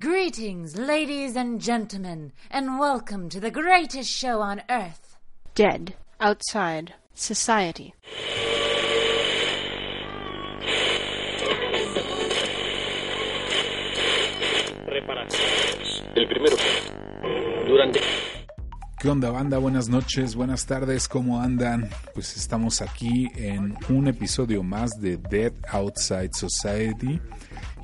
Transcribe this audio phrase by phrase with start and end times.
[0.00, 5.18] Greetings, ladies and gentlemen, and welcome to the greatest show on earth.
[5.54, 7.92] Dead outside society.
[14.86, 16.02] Reparaciones.
[16.16, 16.56] El primero.
[17.68, 18.00] Durante.
[18.98, 19.58] ¿Qué onda banda?
[19.58, 21.90] Buenas noches, buenas tardes, ¿cómo andan?
[22.14, 27.20] Pues estamos aquí en un episodio más de Dead Outside Society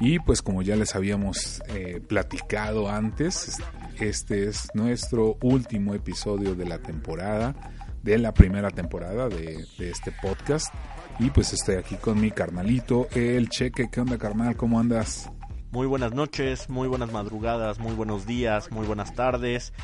[0.01, 3.59] y pues como ya les habíamos eh, platicado antes,
[3.99, 7.55] este es nuestro último episodio de la temporada,
[8.03, 10.73] de la primera temporada de, de este podcast
[11.19, 14.57] y pues estoy aquí con mi carnalito, el cheque, ¿qué onda carnal?
[14.57, 15.31] ¿Cómo andas?
[15.73, 19.75] Muy buenas noches, muy buenas madrugadas, muy buenos días, muy buenas tardes.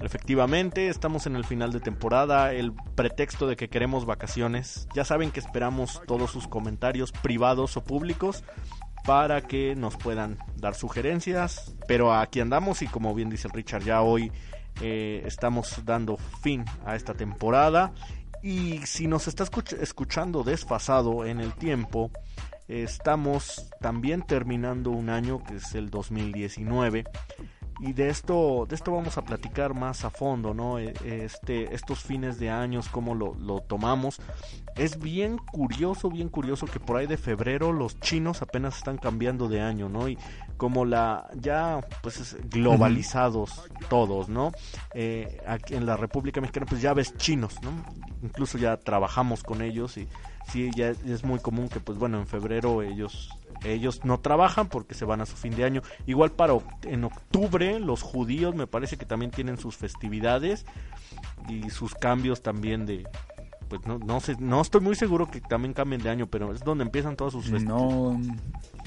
[0.00, 4.86] Efectivamente, estamos en el final de temporada, el pretexto de que queremos vacaciones.
[4.94, 8.44] Ya saben que esperamos todos sus comentarios privados o públicos
[9.04, 11.74] para que nos puedan dar sugerencias.
[11.86, 14.32] Pero aquí andamos y como bien dice Richard, ya hoy
[14.80, 17.92] eh, estamos dando fin a esta temporada.
[18.42, 19.44] Y si nos está
[19.80, 22.10] escuchando desfasado en el tiempo,
[22.68, 27.04] estamos también terminando un año que es el 2019
[27.80, 32.00] y de esto de esto vamos a platicar más a fondo no e, este estos
[32.00, 34.20] fines de años cómo lo, lo, tomamos.
[34.76, 39.48] Es bien curioso bien curioso que por ahí de febrero los chinos apenas están cambiando
[39.48, 40.18] de año no y
[40.56, 44.52] como la ya pues globalizados todos no
[44.94, 47.70] eh, aquí en la República Mexicana pues ya ves chinos no
[48.22, 50.06] incluso ya trabajamos con ellos y
[50.48, 53.30] sí ya es muy común que pues bueno en febrero ellos
[53.64, 55.82] ellos no trabajan porque se van a su fin de año.
[56.06, 60.64] Igual para en octubre los judíos me parece que también tienen sus festividades
[61.48, 63.06] y sus cambios también de
[63.70, 66.60] pues no no sé no estoy muy seguro que también cambien de año pero es
[66.60, 68.20] donde empiezan todas sus festividades no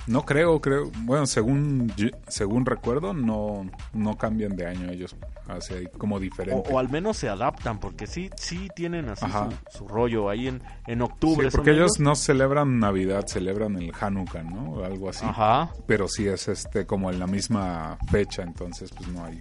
[0.06, 1.94] no creo, creo, bueno, según
[2.28, 5.16] según recuerdo, no no cambian de año ellos,
[5.48, 6.74] así como diferente.
[6.74, 9.26] O, al menos se adaptan, porque sí sí tienen así
[9.70, 11.50] su, rollo ahí en, en octubre.
[11.50, 14.74] Sí, porque ellos no celebran Navidad, celebran el Hanukkah, ¿no?
[14.74, 15.26] O algo así.
[15.26, 15.72] Ajá.
[15.88, 19.40] Pero sí es este como en la misma fecha, entonces pues no hay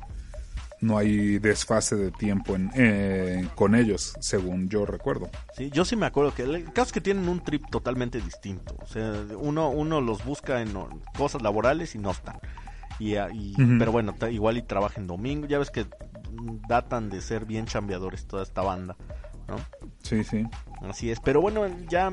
[0.82, 5.30] no hay desfase de tiempo en, eh, con ellos, según yo recuerdo.
[5.56, 8.76] Sí, yo sí me acuerdo que el caso es que tienen un trip totalmente distinto.
[8.82, 10.74] O sea, uno, uno los busca en
[11.16, 12.36] cosas laborales y no están.
[12.98, 13.28] Y, ah,
[13.78, 15.46] Pero bueno, igual y trabajan domingo.
[15.46, 15.86] Ya ves que
[16.68, 18.96] datan de ser bien chambeadores toda esta banda.
[19.48, 19.56] ¿no?
[20.02, 20.44] Sí, sí.
[20.82, 21.20] Así es.
[21.20, 22.12] Pero bueno, ya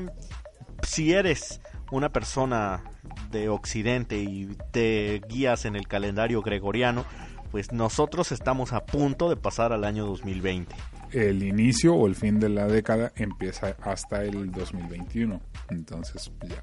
[0.82, 1.60] si eres
[1.90, 2.82] una persona
[3.30, 7.04] de Occidente y te guías en el calendario gregoriano,
[7.50, 10.74] pues nosotros estamos a punto de pasar al año 2020.
[11.12, 15.40] El inicio o el fin de la década empieza hasta el 2021.
[15.70, 16.62] Entonces, ya.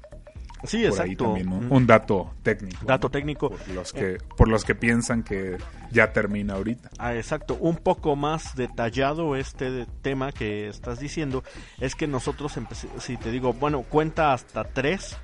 [0.64, 1.34] Sí, exacto.
[1.34, 2.84] un, dato técnico.
[2.84, 3.50] Dato técnico.
[3.50, 5.56] Por los, que, por los que piensan que
[5.92, 6.90] ya termina ahorita.
[6.98, 7.56] Ah, exacto.
[7.60, 11.44] Un poco más detallado este tema que estás diciendo
[11.78, 12.58] es que nosotros,
[12.98, 15.16] si te digo, bueno, cuenta hasta tres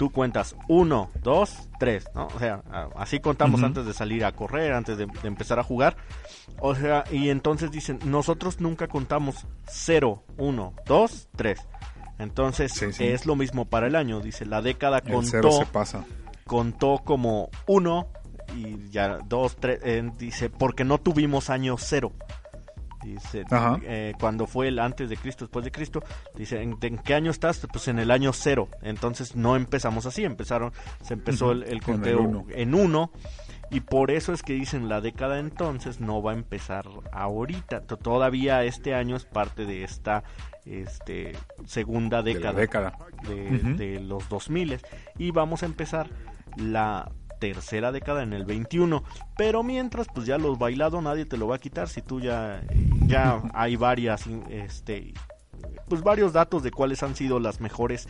[0.00, 2.26] tú cuentas uno, dos, tres, ¿no?
[2.28, 2.62] O sea,
[2.96, 5.94] así contamos antes de salir a correr, antes de, empezar a jugar.
[6.58, 11.60] O sea, y entonces dicen, nosotros nunca contamos cero, uno, dos, tres.
[12.18, 16.06] Entonces es lo mismo para el año, dice, la década contó, se pasa.
[16.46, 18.08] contó como uno
[18.56, 22.12] y ya dos, tres, eh, dice, porque no tuvimos año cero.
[23.02, 23.44] Dice,
[23.84, 26.02] eh, cuando fue el antes de Cristo, después de Cristo,
[26.34, 27.66] dice, ¿en, qué año estás?
[27.72, 28.68] Pues en el año cero.
[28.82, 30.72] Entonces no empezamos así, empezaron,
[31.02, 33.10] se empezó el, conteo en uno.
[33.70, 37.82] Y por eso es que dicen la década entonces no va a empezar ahorita.
[37.82, 40.24] Todavía este año es parte de esta
[40.66, 41.36] este,
[41.66, 42.98] segunda década, de, década.
[43.28, 44.80] de, de los 2000
[45.18, 46.10] y vamos a empezar
[46.56, 49.02] la tercera década en el 21.
[49.36, 52.62] Pero mientras, pues ya los bailado nadie te lo va a quitar si tú ya,
[53.06, 55.14] ya hay varias, este,
[55.88, 58.08] pues varios datos de cuáles han sido las mejores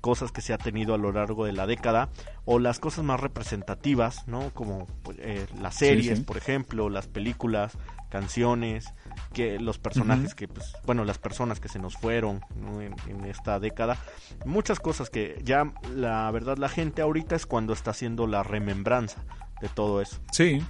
[0.00, 2.08] cosas que se ha tenido a lo largo de la década
[2.44, 4.50] o las cosas más representativas, ¿no?
[4.54, 7.76] Como pues, eh, las series, por ejemplo, las películas,
[8.16, 8.86] canciones,
[9.34, 12.40] que los personajes que, pues, bueno, las personas que se nos fueron
[12.80, 13.98] en, esta década,
[14.46, 19.22] muchas cosas que ya, la verdad, la gente ahorita es cuando está haciendo la remembranza
[19.60, 20.16] de todo eso.
[20.32, 20.62] Sí,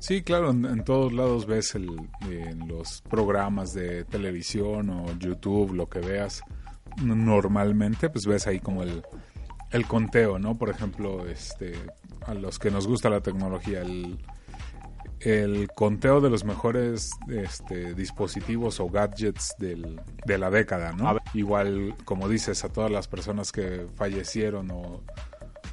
[0.00, 1.88] sí, claro, en, todos lados ves el,
[2.28, 6.42] en los programas de televisión o YouTube, lo que veas,
[7.02, 9.02] normalmente, pues ves ahí como el,
[9.70, 10.58] el conteo, ¿no?
[10.58, 11.72] Por ejemplo, este,
[12.26, 14.18] a los que nos gusta la tecnología, el
[15.24, 21.16] el conteo de los mejores este, dispositivos o gadgets del, de la década, ¿no?
[21.34, 25.02] Igual, como dices, a todas las personas que fallecieron o,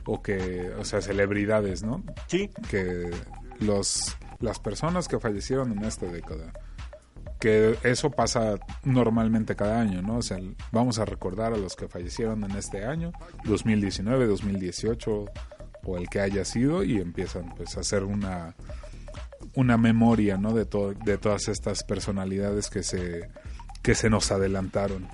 [0.05, 2.03] o que, o sea, celebridades, ¿no?
[2.27, 2.49] Sí.
[2.69, 3.09] Que
[3.59, 6.53] los, las personas que fallecieron en esta década.
[7.39, 10.17] Que eso pasa normalmente cada año, ¿no?
[10.17, 10.37] O sea,
[10.71, 13.13] vamos a recordar a los que fallecieron en este año,
[13.45, 15.25] 2019, 2018
[15.85, 18.55] o el que haya sido y empiezan pues a hacer una
[19.55, 20.53] una memoria, ¿no?
[20.53, 23.29] De, to- de todas estas personalidades que se
[23.81, 25.07] que se nos adelantaron.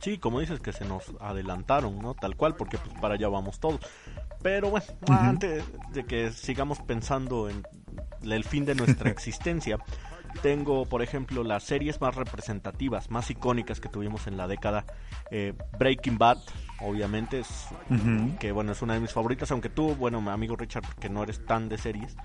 [0.00, 2.14] Sí, como dices que se nos adelantaron, ¿no?
[2.14, 3.80] Tal cual, porque pues para allá vamos todos.
[4.42, 7.62] Pero bueno, antes de que sigamos pensando en
[8.22, 9.78] el fin de nuestra existencia,
[10.42, 14.84] tengo, por ejemplo, las series más representativas, más icónicas que tuvimos en la década.
[15.30, 16.38] Eh, Breaking Bad,
[16.80, 17.48] obviamente, es,
[17.90, 18.36] Ujú.
[18.38, 21.22] que bueno, es una de mis favoritas, aunque tú, bueno, mi amigo Richard, que no
[21.22, 22.16] eres tan de series,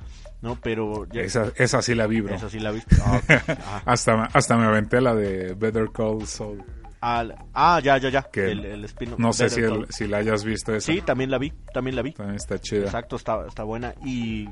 [0.42, 0.56] ¿no?
[0.62, 2.34] Pero ya- Esa, esa sí la vibro.
[2.36, 2.96] esa sí la viste.
[3.06, 3.50] Ah, ok.
[3.66, 6.64] Ah, Hasta, hasta me aventé la de Better Call Saul.
[7.02, 8.24] al- ah, ya, ya, ya.
[8.24, 8.88] Que el, el
[9.18, 10.92] No sé si, el- si la hayas visto esa.
[10.92, 12.12] Sí, también la vi, también la vi.
[12.14, 12.86] También está chida.
[12.86, 13.94] Exacto, está, está buena.
[14.04, 14.50] Y,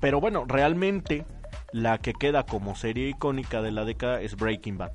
[0.00, 1.26] pero bueno, realmente
[1.72, 4.92] la que queda como serie icónica de la década es Breaking Bad.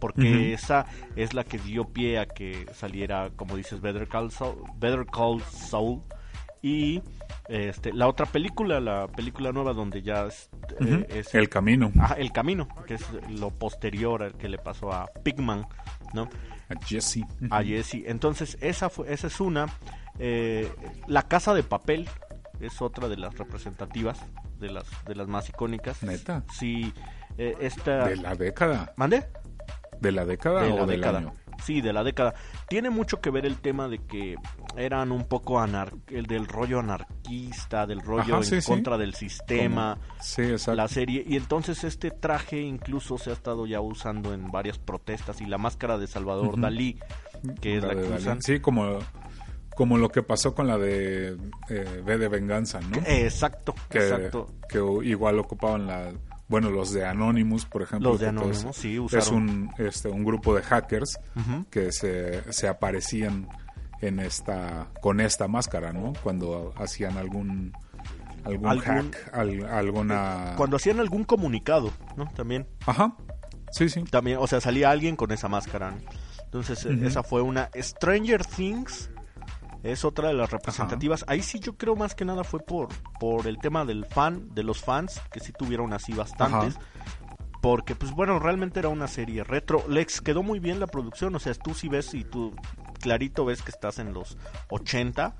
[0.00, 0.86] Porque esa
[1.16, 4.56] es la que dio pie a que saliera, como dices, Better Call Saul.
[4.78, 6.02] Better Call Saul
[6.62, 7.02] y
[7.48, 10.50] este, la otra película, la película nueva donde ya es,
[10.80, 11.92] eh, es- El camino.
[12.16, 15.66] El Camino, que es lo posterior al que le pasó a Pigman,
[16.12, 16.28] ¿no?
[16.68, 17.20] A Jesse.
[17.50, 18.02] a Jesse.
[18.06, 19.66] Entonces, esa, fue, esa es una.
[20.18, 20.70] Eh,
[21.06, 22.08] la Casa de Papel
[22.60, 24.18] es otra de las representativas,
[24.58, 26.02] de las, de las más icónicas.
[26.02, 26.42] ¿Neta?
[26.52, 26.92] Sí,
[27.38, 28.08] eh, esta...
[28.08, 28.92] De la década.
[28.96, 29.24] ¿Mande?
[30.00, 31.18] ¿De la década De o la del década.
[31.18, 31.32] año?
[31.64, 32.34] Sí, de la década.
[32.68, 34.36] Tiene mucho que ver el tema de que
[34.76, 38.70] eran un poco anar el del rollo anarquista, del rollo Ajá, sí, en sí.
[38.70, 39.98] contra del sistema.
[40.20, 40.76] Sí, exacto.
[40.76, 45.40] la serie y entonces este traje incluso se ha estado ya usando en varias protestas
[45.40, 46.60] y la máscara de Salvador.
[46.60, 46.96] Dalí
[47.60, 49.00] que es la, que usan Sí, como,
[49.74, 51.36] como lo que pasó con la de
[51.70, 52.98] eh, V de Venganza, ¿no?
[53.04, 54.78] exacto que, exacto que
[55.08, 56.12] igual ocupaban la
[56.48, 59.34] bueno los de Anonymous por ejemplo Los de Anonymous, sí, es usaron.
[59.34, 61.64] un este un grupo de hackers Ujú.
[61.70, 63.48] que se, se aparecían
[64.00, 67.72] en esta con esta máscara no cuando hacían algún
[68.44, 73.14] algún, Algún- hack al- alguna cuando hacían algún comunicado no también ajá
[73.72, 75.98] sí sí también o sea salía alguien con esa máscara ¿no?
[76.44, 79.10] entonces eh, esa fue una Stranger Things
[79.82, 81.24] es otra de las representativas.
[81.28, 82.88] Ahí sí yo creo más que nada fue por
[83.20, 86.78] por el tema del fan de los fans que sí tuvieron así bastantes.
[87.60, 89.84] Porque pues bueno realmente era una serie retro.
[89.88, 91.34] Les quedó muy bien la producción.
[91.34, 92.54] O sea tú sí ves y tú
[93.00, 94.36] clarito ves que estás en los
[94.70, 95.34] 80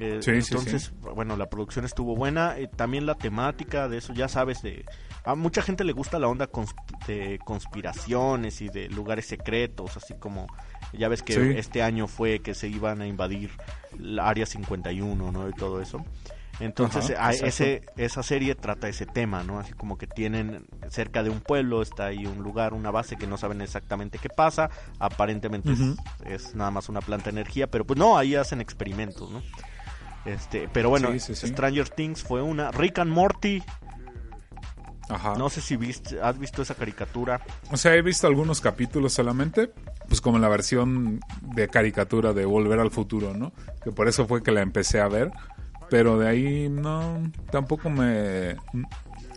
[0.00, 2.58] eh, Sí, sí, entonces bueno la producción estuvo buena.
[2.58, 4.84] Eh, también la temática de eso ya sabes de
[5.24, 10.14] a mucha gente le gusta la onda consp- de conspiraciones y de lugares secretos así
[10.14, 10.46] como
[10.92, 11.58] ya ves que Sí.
[11.58, 13.50] este año fue que se iban a invadir
[13.98, 16.04] la área 51 no y todo eso
[16.60, 19.60] entonces Ajá, ese esa serie trata ese tema, ¿no?
[19.60, 23.28] Así como que tienen cerca de un pueblo, está ahí un lugar, una base que
[23.28, 25.72] no saben exactamente qué pasa, aparentemente
[26.24, 29.40] es- nada más una planta de energía, pero pues no, ahí hacen experimentos, ¿no?
[30.24, 31.46] Este, pero bueno, Sí, sí, sí.
[31.46, 33.62] Stranger Things fue una, Rick and Morty,
[35.08, 35.34] ajá.
[35.36, 37.40] No sé si viste, has visto esa caricatura,
[37.70, 39.70] o sea he visto algunos capítulos solamente
[40.08, 43.52] pues como la versión de caricatura de Volver al Futuro no
[43.82, 45.30] que por eso fue que la empecé a ver
[45.90, 48.56] pero de ahí no tampoco me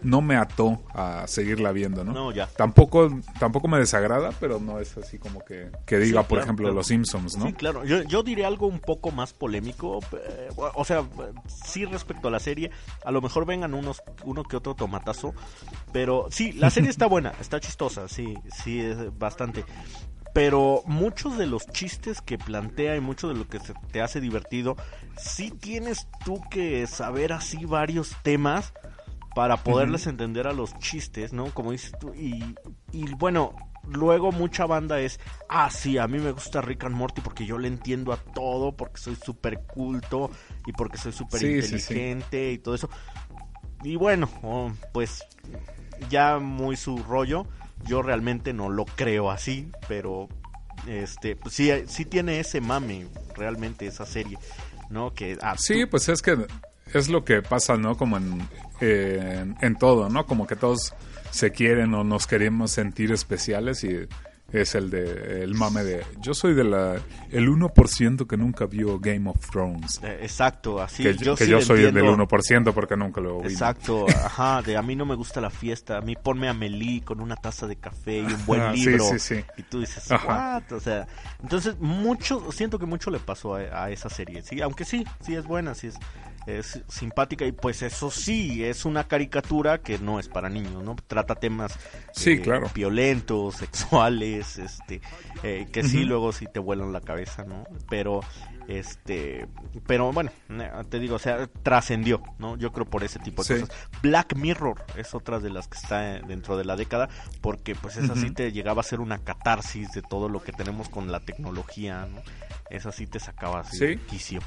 [0.04, 2.48] no me ató a seguirla viendo no, No, ya.
[2.48, 6.44] tampoco tampoco me desagrada pero no es así como que que diga Sí, por claro,
[6.44, 6.76] ejemplo claro.
[6.76, 7.86] los Simpsons no Sí, claro.
[7.86, 10.00] Yo, yo diré algo un poco más polémico.
[10.14, 11.04] eh, o sea,
[11.64, 12.72] sí respecto a la serie.
[13.06, 15.34] A lo mejor vengan unos uno que otro tomatazo.
[15.94, 19.66] Pero sí, la serie está buena, está chistosa, sí, sí, es bastante.
[20.34, 24.22] Pero muchos de los chistes que plantea y mucho de lo que se te hace
[24.22, 24.78] divertido,
[25.18, 28.74] sí tienes tú que saber así varios temas
[29.36, 31.46] para poderles entender a los chistes, ¿no?
[31.54, 32.14] Como dices tú.
[32.14, 32.56] Y,
[32.92, 33.54] y bueno,
[33.88, 35.20] luego mucha banda es,
[35.50, 38.76] ah, sí, a mí me gusta Rick and Morty porque yo le entiendo a todo,
[38.76, 40.30] porque soy súper culto
[40.66, 41.76] y porque soy súper Sí, sí, sí.
[41.76, 42.90] inteligente y todo eso.
[43.84, 45.24] Y bueno, oh, pues
[46.10, 47.48] ya muy su rollo.
[47.86, 50.30] Yo realmente no lo creo así, pero
[50.88, 54.38] este, pues sí, sí tiene ese mame realmente esa serie,
[54.92, 55.14] ¿no?
[55.16, 56.46] Que ah, Sí, tú- pues es que
[56.94, 57.98] es lo que pasa, ¿no?
[57.98, 58.40] Como en,
[58.82, 60.26] en, en todo, ¿no?
[60.26, 60.94] Como que todos
[61.30, 64.08] se quieren o nos queremos sentir especiales y
[64.52, 66.96] es el de el mame de yo soy de la
[67.30, 70.02] el 1% que nunca vio Game of Thrones.
[70.04, 72.28] eh, exacto, así que yo que sí yo soy el del entiendo.
[72.28, 73.48] 1% porque nunca lo vi.
[73.48, 77.00] Exacto, ajá, de a mí no me gusta la fiesta, a mí ponme a Melí
[77.00, 79.06] con una taza de café y un buen Ah, sí, libro.
[79.06, 79.36] sí, sí.
[79.56, 80.06] Y tú dices.
[80.28, 81.08] "What?", O sea,
[81.42, 85.34] entonces mucho, siento que mucho le pasó a, a esa serie, sí, aunque sí, sí
[85.34, 85.96] es buena, sí es,
[86.46, 90.96] es simpática y pues eso sí, es una caricatura que no es para niños, ¿no?
[91.08, 91.78] Trata temas
[92.12, 92.70] Sí, eh, claro.
[92.74, 95.02] violentos, sexuales, este,
[95.44, 97.68] eh, que sí luego sí te vuelan la cabeza, ¿no?
[97.90, 98.22] Pero,
[98.68, 99.48] este,
[99.86, 102.58] pero bueno, eh, te digo, o sea, trascendió, ¿no?
[102.58, 103.62] Yo creo por ese tipo de Sí.
[103.62, 103.78] cosas.
[104.02, 107.08] Black Mirror es otra de las que está dentro de la década,
[107.42, 108.34] porque pues esa sí Ujú.
[108.34, 112.22] te llegaba a ser una catarsis de todo lo que tenemos con la tecnología, ¿no?
[112.70, 113.98] Esa sí te sacaba así Sí.
[114.10, 114.40] quicio.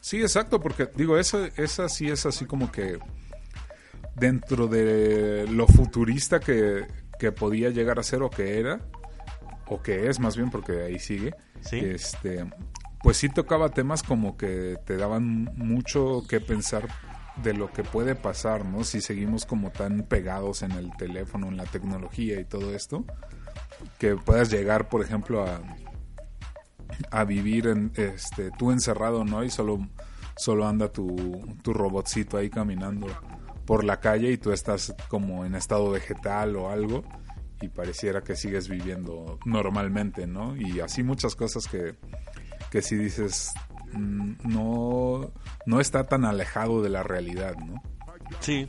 [0.00, 2.98] Sí, exacto, porque digo, esa, esa sí es así como que
[4.16, 6.86] dentro de lo futurista que,
[7.18, 8.80] que podía llegar a ser o que era,
[9.66, 11.78] o que es más bien porque ahí sigue, Sí.
[11.78, 12.46] este,
[13.02, 16.88] pues sí tocaba temas como que te daban mucho que pensar
[17.42, 18.84] de lo que puede pasar, ¿no?
[18.84, 23.04] Si seguimos como tan pegados en el teléfono, en la tecnología y todo esto,
[23.98, 25.60] que puedas llegar, por ejemplo, a,
[27.10, 29.44] a vivir en, este, tú encerrado, ¿no?
[29.44, 29.78] Y solo,
[30.36, 33.06] solo anda tu, tu robotcito ahí caminando
[33.64, 37.04] por la calle y tú estás como en estado vegetal o algo
[37.60, 40.56] y pareciera que sigues viviendo normalmente, ¿no?
[40.56, 41.94] Y así muchas cosas que,
[42.70, 43.52] que si dices,
[43.92, 45.32] mm, no,
[45.66, 47.82] no está tan alejado de la realidad, ¿no?
[48.40, 48.68] Sí,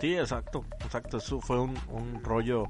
[0.00, 1.18] sí, exacto, exacto.
[1.18, 2.64] Eso fue un, un rollo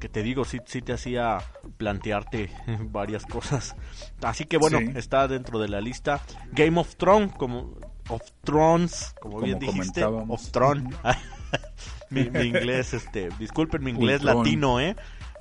[0.00, 1.38] que te digo, sí, sí te hacía
[1.76, 2.50] plantearte
[2.90, 3.74] varias cosas.
[4.22, 4.92] Así que bueno, Sí.
[4.96, 6.20] está dentro de la lista
[6.52, 7.76] Game of Thrones, como
[8.08, 10.94] of Thrones, como, Como bien dijiste, of Thrones.
[12.10, 14.96] mi, mi inglés, este, disculpen mi inglés latino, eh.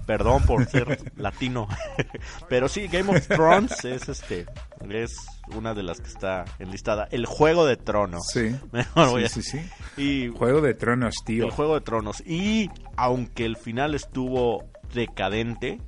[0.06, 1.68] Perdón por ser latino.
[2.50, 4.46] Pero sí, Game of Thrones es este
[4.90, 5.16] es
[5.56, 7.08] una de las que está enlistada.
[7.12, 8.28] El Juego de Tronos.
[8.32, 9.60] Sí, Mejor voy sí, a- sí,
[9.96, 10.02] sí.
[10.02, 11.46] Y Juego de Tronos, tío.
[11.46, 12.22] el Juego de Tronos.
[12.26, 15.80] Y aunque el final estuvo decadente,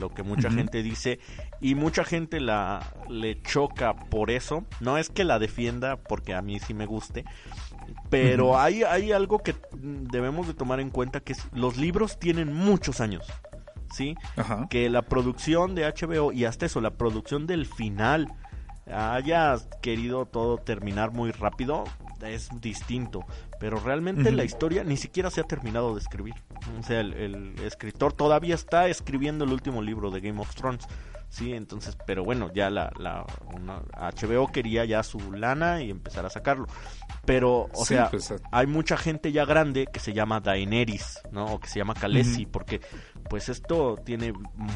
[0.00, 1.18] lo que mucha gente dice,
[1.60, 6.42] y mucha gente la le choca por eso, no es que la defienda porque a
[6.42, 7.24] mí sí me guste,
[8.10, 12.52] pero hay, hay algo que debemos de tomar en cuenta que es, los libros tienen
[12.52, 13.24] muchos años.
[13.92, 14.16] ¿Sí?
[14.36, 14.66] Ajá.
[14.68, 18.32] que la producción de HBO y hasta eso, la producción del final
[18.92, 21.84] haya querido todo terminar muy rápido
[22.30, 23.24] es distinto,
[23.60, 26.34] pero realmente la historia ni siquiera se ha terminado de escribir.
[26.78, 30.86] O sea, el, el escritor todavía está escribiendo el último libro de Game of Thrones.
[31.34, 33.26] Sí, entonces, pero bueno, ya la, la
[33.56, 36.66] una- HBO quería ya su lana y empezar a sacarlo.
[37.26, 38.36] Pero, o Sí, sea, pues, eh.
[38.52, 41.46] hay mucha gente ya grande que se llama Daenerys, ¿no?
[41.46, 42.80] O que se llama Khaleesi, porque
[43.28, 44.32] pues esto tiene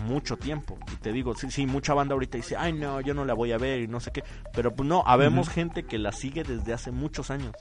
[0.06, 0.76] mucho tiempo.
[0.92, 3.52] Y te digo, sí, sí, mucha banda ahorita dice, ay no, yo no la voy
[3.52, 4.24] a ver y no sé qué.
[4.52, 7.52] Pero pues no, habemos gente que la sigue desde hace muchos años.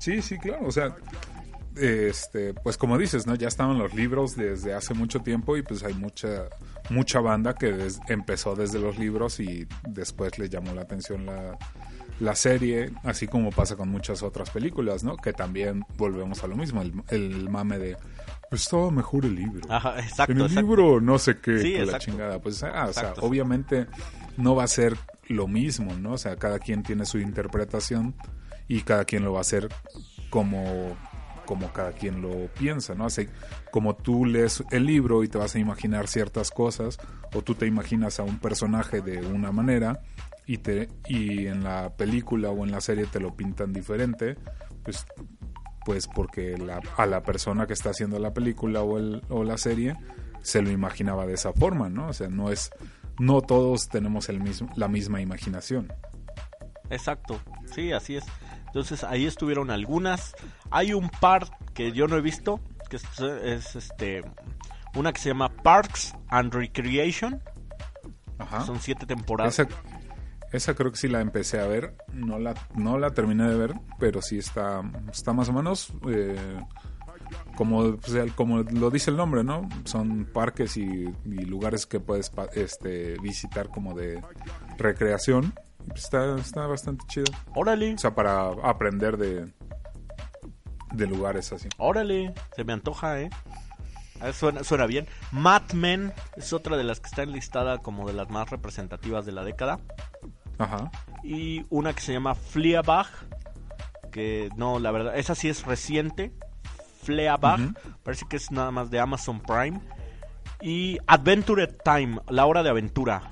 [0.00, 0.66] Sí, sí, claro.
[0.66, 0.94] O sea,
[1.76, 3.34] este, pues como dices, ¿no?
[3.34, 6.44] Ya estaban los libros desde hace mucho tiempo y pues hay mucha,
[6.90, 11.58] mucha banda que des- empezó desde los libros y después le llamó la atención la,
[12.20, 15.16] la serie, así como pasa con muchas otras películas, ¿no?
[15.16, 17.96] Que también volvemos a lo mismo, el, el mame de
[18.52, 19.60] estaba mejor el libro.
[19.70, 20.60] Ajá, exacto, en el exacto.
[20.68, 22.40] libro no sé qué, Sí, la chingada.
[22.40, 23.20] Pues, ah, o sea, Exacto.
[23.22, 23.86] obviamente
[24.36, 24.96] no va a ser
[25.28, 26.12] lo mismo, ¿no?
[26.12, 28.14] O sea, cada quien tiene su interpretación
[28.68, 29.68] y cada quien lo va a hacer
[30.30, 30.96] como
[31.46, 33.06] como cada quien lo piensa, ¿no?
[33.06, 33.28] Así
[33.70, 36.98] como tú lees el libro y te vas a imaginar ciertas cosas
[37.34, 40.00] o tú te imaginas a un personaje de una manera
[40.46, 44.36] y te y en la película o en la serie te lo pintan diferente,
[44.84, 45.06] pues
[45.84, 49.56] pues porque la- a la persona que está haciendo la película o, el, o la
[49.56, 49.96] serie
[50.42, 52.08] se lo imaginaba de esa forma, ¿no?
[52.08, 52.70] O sea, no es,
[53.20, 55.92] no todos tenemos el mismo, la misma imaginación.
[56.90, 57.40] Exacto,
[57.72, 58.24] sí, así es.
[58.76, 60.34] Entonces ahí estuvieron algunas.
[60.70, 64.22] Hay un par que yo no he visto, que es, es, este
[64.94, 67.40] una que se llama Parks and Recreation.
[68.36, 68.66] Ajá.
[68.66, 69.58] Son siete temporadas.
[69.58, 69.68] Esa,
[70.52, 73.72] esa creo que sí la empecé a ver, no la, no la terminé de ver,
[73.98, 76.60] pero sí está, está más o menos eh,
[77.56, 79.66] como, o sea, como lo dice el nombre, ¿no?
[79.84, 80.82] Son parques y,
[81.24, 84.22] y lugares que puedes este, visitar como de
[84.76, 85.54] recreación.
[85.94, 87.26] Está, está bastante chido.
[87.54, 89.52] Órale, O sea, para aprender de,
[90.92, 91.68] de lugares así.
[91.78, 93.30] órale, se me antoja, ¿eh?
[94.20, 95.06] Ah, Suena, suena bien.
[95.30, 99.32] Mad Men es otra de las que está enlistada como de las más representativas de
[99.32, 99.78] la década.
[100.58, 100.90] Ajá.
[101.22, 103.06] y una que se llama Fleabag,
[104.10, 106.32] que no, la verdad, esa sí es reciente.
[107.02, 107.74] Fleabag, Ujú.
[108.02, 109.80] parece que es nada más de Amazon Prime.
[110.62, 113.22] Y Adventure Time, la hora de aventura.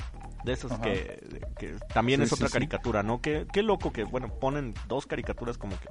[0.44, 0.82] De esas Ajá.
[0.82, 1.20] que,
[1.58, 2.52] que también Sí, es otra sí.
[2.52, 3.20] caricatura, ¿no?
[3.22, 5.88] Qué, qué loco que, bueno, ponen dos caricaturas como que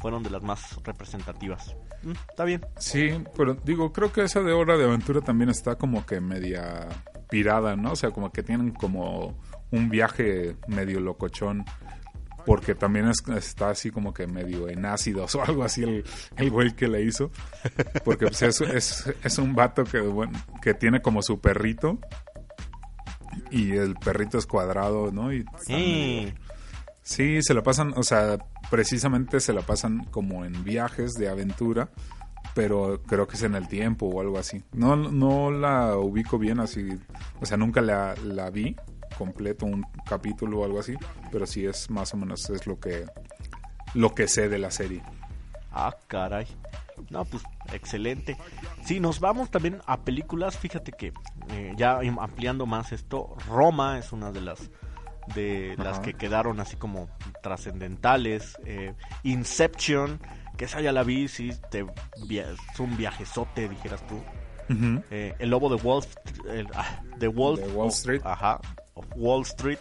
[0.00, 1.76] fueron de las más representativas.
[2.02, 2.66] Mm, está bien.
[2.78, 6.88] Sí, pero digo, creo que esa de Hora de Aventura también está como que media
[7.30, 7.92] pirada, ¿no?
[7.92, 9.38] O sea, como que tienen como
[9.70, 11.64] un viaje medio locochón.
[12.44, 16.04] porque también es- está así como que medio en ácidos o algo así el,
[16.36, 17.30] el güey que le hizo.
[18.04, 21.98] Porque pues, es, es, es un vato que, bueno, que tiene como su perrito
[23.50, 25.32] y el perrito es cuadrado, ¿no?
[25.32, 26.32] Y Sí.
[27.02, 28.38] Sí, se la pasan, o sea,
[28.70, 31.90] precisamente se la pasan como en viajes de aventura,
[32.54, 34.62] pero creo que es en el tiempo o algo así.
[34.72, 36.88] No, no la ubico bien así,
[37.40, 38.76] o sea, nunca la, la vi
[39.18, 40.94] completo un capítulo o algo así,
[41.30, 43.04] pero sí es más o menos es lo que
[43.94, 45.02] lo que sé de la serie.
[45.70, 46.46] Ah, caray.
[47.10, 47.42] No, pues
[47.72, 48.36] excelente.
[48.84, 51.12] Si nos vamos también a películas, fíjate que
[51.50, 54.70] eh, ya am- ampliando más esto, Roma es una de las
[55.36, 57.08] de las que quedaron así como
[57.42, 58.56] trascendentales.
[58.64, 60.20] eh, Inception,
[60.56, 61.80] que esa ya la vi, sí, te,
[62.30, 64.20] es un viajezote, dijeras tú.
[65.10, 66.02] Eh, el lobo de Wall,
[66.48, 68.20] el- ah, De Wall Street.
[68.24, 68.58] ajá,
[68.94, 69.78] of Wall Street.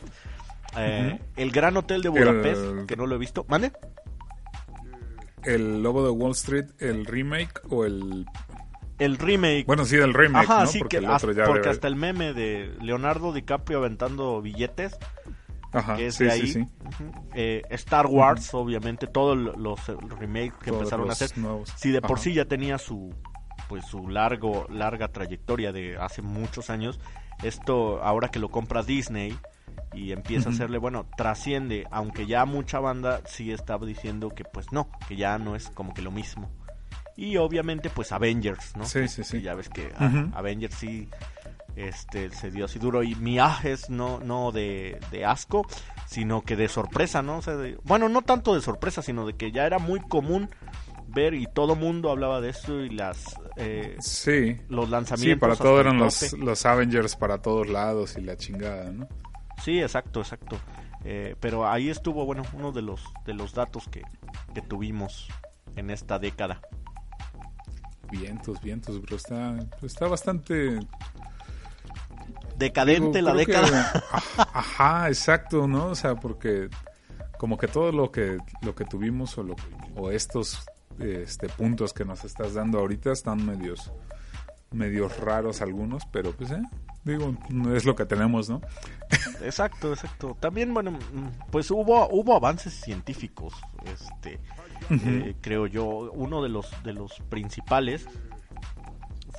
[0.78, 1.20] Eh.
[1.36, 3.46] El Gran Hotel de El- Budapest, que no lo he visto.
[3.48, 3.72] ¿Mande?
[5.44, 8.26] El Lobo de Wall Street, el remake o el
[9.00, 9.66] El remake.
[9.66, 10.68] bueno, sí, el remake, Ajá, ¿no?
[10.68, 13.80] sí, porque que el otro hasta, ya porque debe- hasta el meme de Leonardo DiCaprio
[13.80, 14.98] aventando billetes,
[15.74, 16.68] Ajá, que es sí, de sí, ahí.
[17.34, 19.80] Eh, Star Wars, obviamente, todos los
[20.20, 21.38] remakes que Todos empezaron a hacer.
[21.38, 21.74] nuevos.
[21.78, 23.14] Si de por sí ya tenía su
[23.70, 27.00] pues su largo larga trayectoria de hace muchos años,
[27.42, 29.38] esto ahora que lo compra Disney
[29.94, 34.72] y empieza a hacerle, bueno, trasciende, aunque ya mucha banda sí estaba diciendo que pues
[34.72, 36.50] no, que ya no es como que lo mismo.
[37.18, 38.86] Y obviamente pues Avengers, ¿no?
[38.86, 39.42] Sí, sí, sí.
[39.42, 40.28] ya ves que ah.
[40.34, 41.10] Avengers sí
[41.76, 45.66] este se dio así duro y miajes no no de, de asco
[46.06, 49.38] sino que de sorpresa no O sea, de- bueno no tanto de sorpresa sino de
[49.38, 50.50] que ya era muy común
[51.08, 54.58] ver y todo mundo hablaba de eso y las eh, Sí.
[54.68, 58.36] los Sí, lanzamientos para hasta todo eran los, los Avengers para todos lados y la
[58.36, 59.08] chingada, ¿no?
[59.64, 60.58] Sí exacto exacto
[61.04, 64.04] Eh, pero ahí estuvo bueno uno de los de los datos que,
[64.54, 65.28] que tuvimos
[65.76, 66.62] en esta década
[68.12, 69.16] Vientos, vientos, bro.
[69.16, 70.80] Está, está bastante.
[72.58, 75.86] decadente digo, la década que- ajá, exacto, ¿no?
[75.88, 76.70] O sea, porque
[77.38, 79.56] como que todo lo que lo que tuvimos o, lo-
[79.96, 80.66] o estos
[81.00, 83.92] este, puntos que nos estás dando ahorita están medios
[84.72, 86.62] medios raros algunos, pero pues, eh,
[87.04, 87.36] digo,
[87.76, 88.62] es lo que tenemos, ¿no?
[89.44, 90.38] Exacto, exacto.
[90.40, 90.98] También, bueno,
[91.52, 93.54] pues hubo hubo avances científicos,
[93.86, 94.40] este,
[94.90, 95.86] eh, creo yo.
[96.14, 98.06] Uno de los de los principales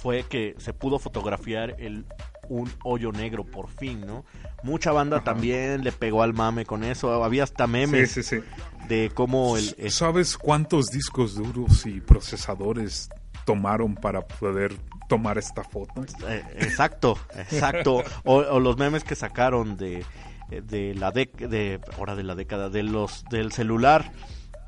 [0.00, 2.06] fue que se pudo fotografiar el
[2.48, 4.24] un hoyo negro por fin, ¿no?
[4.64, 5.24] Mucha banda Ajá.
[5.26, 7.22] también le pegó al mame con eso.
[7.24, 8.40] Había hasta Sí, memes sí, sí.
[8.88, 13.08] de cómo el, el- ¿Sabes cuántos discos duros y procesadores
[13.44, 14.74] tomaron para poder
[15.08, 16.04] tomar esta foto?
[16.28, 18.02] Eh, exacto, exacto.
[18.24, 20.04] O, o los memes que sacaron de,
[20.50, 24.10] de la dec de ahora de la década de los del celular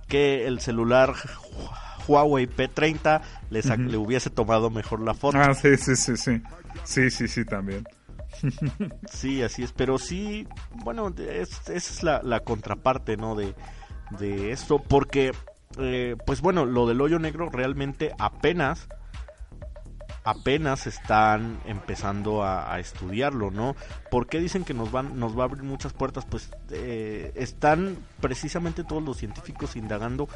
[0.09, 1.15] que el celular
[2.07, 3.77] Huawei P30 le, Ujú.
[3.83, 5.39] le hubiese tomado mejor la foto.
[5.39, 6.43] Ah, sí, sí, sí, sí.
[6.85, 7.85] Sí, sí, sí, también.
[9.11, 9.73] Sí, así es.
[9.73, 10.47] Pero sí,
[10.85, 13.35] bueno, es- esa es la, la contraparte, ¿no?
[13.35, 13.55] De,
[14.19, 15.33] de esto, porque,
[15.79, 18.89] eh, pues bueno, lo del hoyo negro realmente apenas,
[20.25, 23.77] apenas están empezando a, a estudiarlo, ¿no?
[24.11, 26.25] ¿Por qué dicen que nos van, nos va a abrir muchas puertas?
[26.27, 30.29] Pues eh, están precisamente todos los científicos indagando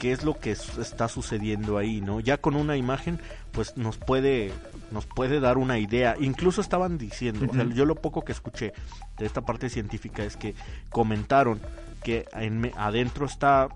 [0.00, 2.20] qué es lo que está sucediendo ahí, ¿no?
[2.20, 3.20] Ya con una imagen,
[3.52, 4.50] pues nos puede,
[4.90, 6.16] nos puede dar una idea.
[6.18, 8.72] Incluso estaban diciendo, o sea, yo lo poco que escuché
[9.18, 10.54] de esta parte científica es que
[10.88, 11.60] comentaron
[12.02, 13.68] que en adentro está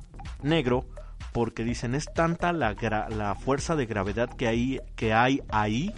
[0.42, 0.86] negro
[1.34, 5.92] porque dicen es tanta la, gra- la fuerza de gravedad que hay que hay ahí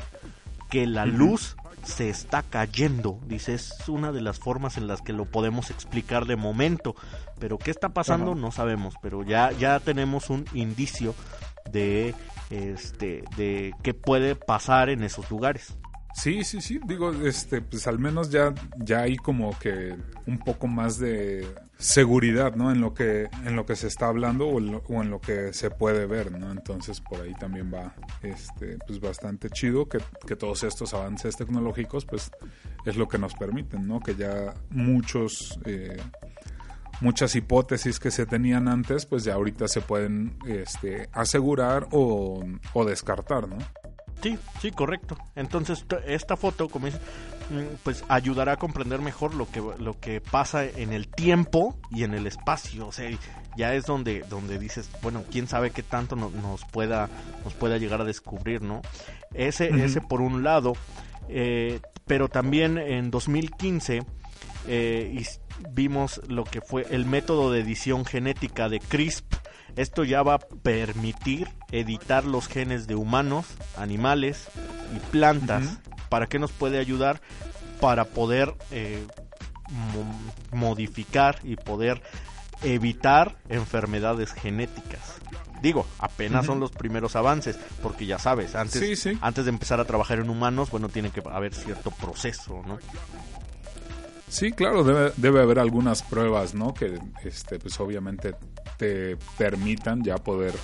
[0.70, 3.20] que la luz se está cayendo.
[3.26, 6.96] Dice, es una de las formas en las que lo podemos explicar de momento.
[7.38, 11.14] Pero qué está pasando no sabemos, pero ya ya tenemos un indicio
[11.70, 12.14] de
[12.50, 15.76] este de qué puede pasar en esos lugares.
[16.14, 16.80] Sí, sí, sí.
[16.86, 19.94] Digo, este, pues al menos ya, ya hay como que
[20.26, 21.46] un poco más de
[21.78, 22.70] seguridad, ¿no?
[22.70, 25.20] En lo que, en lo que se está hablando o en lo, o en lo
[25.20, 26.50] que se puede ver, ¿no?
[26.50, 32.06] Entonces por ahí también va, este, pues bastante chido que, que todos estos avances tecnológicos,
[32.06, 32.30] pues
[32.86, 34.00] es lo que nos permiten, ¿no?
[34.00, 36.00] Que ya muchos, eh,
[37.00, 42.84] muchas hipótesis que se tenían antes, pues ya ahorita se pueden, este, asegurar o, o
[42.86, 43.58] descartar, ¿no?
[44.22, 45.16] Sí, sí, correcto.
[45.34, 46.98] Entonces, esta foto, como dice,
[47.50, 52.02] mm, pues ayudará a comprender mejor lo que lo que pasa en el tiempo y
[52.04, 52.88] en el espacio.
[52.88, 53.10] O sea,
[53.56, 57.08] ya es donde donde dices, bueno, quién sabe qué tanto no- nos pueda
[57.44, 58.80] nos pueda llegar a descubrir, ¿no?
[59.34, 60.72] Ese ese por un lado,
[61.28, 64.02] eh, pero también en 2015
[64.66, 65.22] eh,
[65.70, 69.34] vimos lo que fue el método de edición genética de CRISP.
[69.76, 74.48] Esto ya va a permitir editar los genes de humanos, animales
[74.94, 75.78] y plantas.
[76.08, 77.20] ¿Para qué nos puede ayudar?
[77.80, 79.06] Para poder eh,
[79.70, 82.00] mo- modificar y poder
[82.62, 85.16] evitar enfermedades genéticas.
[85.60, 89.18] Digo, apenas son los primeros avances, porque ya sabes, antes, Sí, sí.
[89.20, 92.78] antes de empezar a trabajar en humanos, bueno, tiene que haber cierto proceso, ¿no?
[94.28, 96.74] Sí, claro, debe, debe haber algunas pruebas, ¿no?
[96.74, 98.34] Que, este, pues obviamente
[98.76, 100.54] te permitan ya poder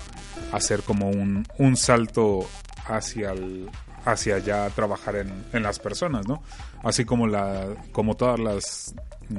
[0.52, 2.46] hacer como un, un salto
[2.86, 3.70] hacia el,
[4.04, 6.42] hacia ya trabajar en, en las personas, ¿no?
[6.82, 8.94] Así como la, como todas las,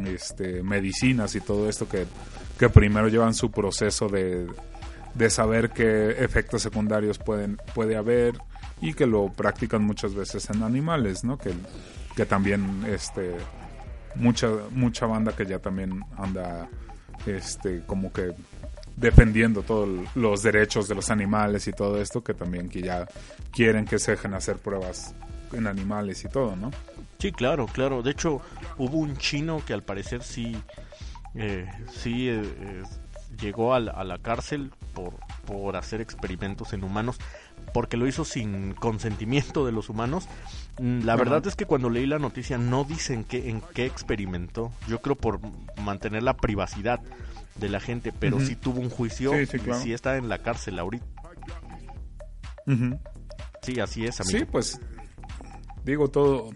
[0.06, 2.06] este, medicinas y todo esto que,
[2.58, 4.48] que primero llevan su proceso de,
[5.14, 8.36] de saber qué efectos secundarios pueden, puede haber
[8.82, 11.38] y que lo practican muchas veces en animales, ¿no?
[11.38, 11.54] Que,
[12.16, 13.36] que también, este,
[14.15, 16.69] mucha mucha banda que ya también anda
[17.26, 18.34] este como que
[18.95, 23.08] defendiendo todos los derechos de los animales y todo esto que también que ya
[23.52, 25.15] quieren que se dejen hacer pruebas
[25.54, 26.71] en animales y todo, ¿no?
[27.19, 28.02] Sí, claro, claro.
[28.02, 28.41] De hecho,
[28.78, 30.56] hubo un chino que al parecer sí,
[31.36, 32.84] eh, sí eh, eh,
[33.39, 35.13] llegó a la, a la cárcel por,
[35.45, 37.17] por hacer experimentos en humanos,
[37.73, 40.28] porque lo hizo sin consentimiento de los humanos.
[40.80, 41.24] Mm, La Ajá.
[41.24, 44.72] verdad es que cuando leí la noticia no dicen qué, en qué experimentó.
[44.88, 45.40] Yo creo por
[45.82, 47.00] mantener la privacidad
[47.56, 48.46] de la gente, pero Ujú.
[48.46, 51.06] sí tuvo un juicio Sí, sí, y sí está en la cárcel ahorita.
[53.62, 54.40] Sí, así es, amigo.
[54.40, 54.80] Sí, pues
[55.84, 56.50] digo todo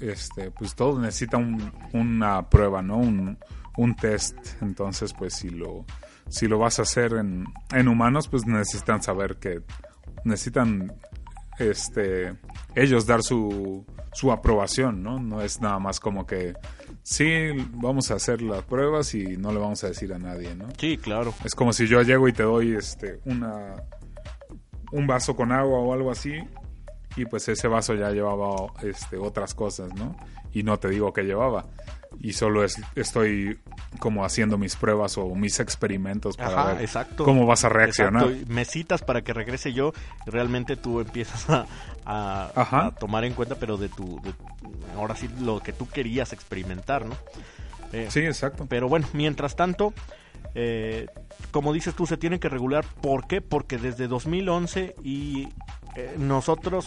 [0.00, 2.96] este pues todo necesita un- una prueba, ¿no?
[2.98, 3.38] Un,
[3.76, 4.36] un test.
[4.60, 5.84] Entonces, pues si lo
[6.28, 9.62] si lo vas a hacer en, en humanos, pues necesitan saber que
[10.24, 10.92] necesitan
[11.58, 12.34] este
[12.74, 15.18] ellos dar su su aprobación, ¿no?
[15.18, 16.54] No es nada más como que
[17.02, 20.68] sí, vamos a hacer las pruebas y no le vamos a decir a nadie, ¿no?
[20.76, 21.34] Sí, claro.
[21.44, 23.74] Es como si yo llego y te doy este una
[24.92, 26.34] un vaso con agua o algo así
[27.16, 30.16] y pues ese vaso ya llevaba este otras cosas, ¿no?
[30.52, 31.66] Y no te digo que llevaba
[32.22, 33.58] y solo es, estoy
[33.98, 37.24] como haciendo mis pruebas o mis experimentos para Ajá, ver exacto.
[37.24, 38.28] cómo vas a reaccionar.
[38.28, 39.92] Exacto, Me citas para que regrese yo.
[40.24, 41.66] Realmente tú empiezas a,
[42.06, 42.86] a- Ajá.
[42.86, 44.32] a tomar en cuenta, pero de tu, de-
[44.96, 47.16] ahora sí, lo que tú querías experimentar, ¿no?
[47.92, 48.66] Eh, Sí, exacto.
[48.68, 49.92] Pero bueno, mientras tanto,
[50.54, 51.06] eh,
[51.50, 52.84] como dices tú, se tiene que regular.
[53.02, 53.40] ¿Por qué?
[53.40, 55.48] Porque desde 2011 y
[55.96, 56.86] eh, nosotros,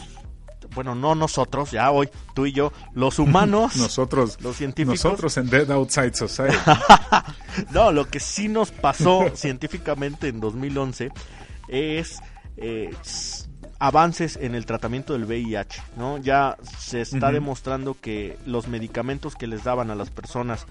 [0.75, 5.49] bueno, no nosotros, ya hoy, tú y yo, los humanos, Nosotros los científicos, nosotros en
[5.49, 6.57] Dead Outside Society.
[7.71, 11.09] no, lo que sí nos pasó científicamente en 2011
[11.69, 12.19] es
[12.57, 12.93] eh,
[13.79, 16.17] avances en el tratamiento del VIH, ¿no?
[16.17, 20.65] Ya se está demostrando que los medicamentos que les daban a las personas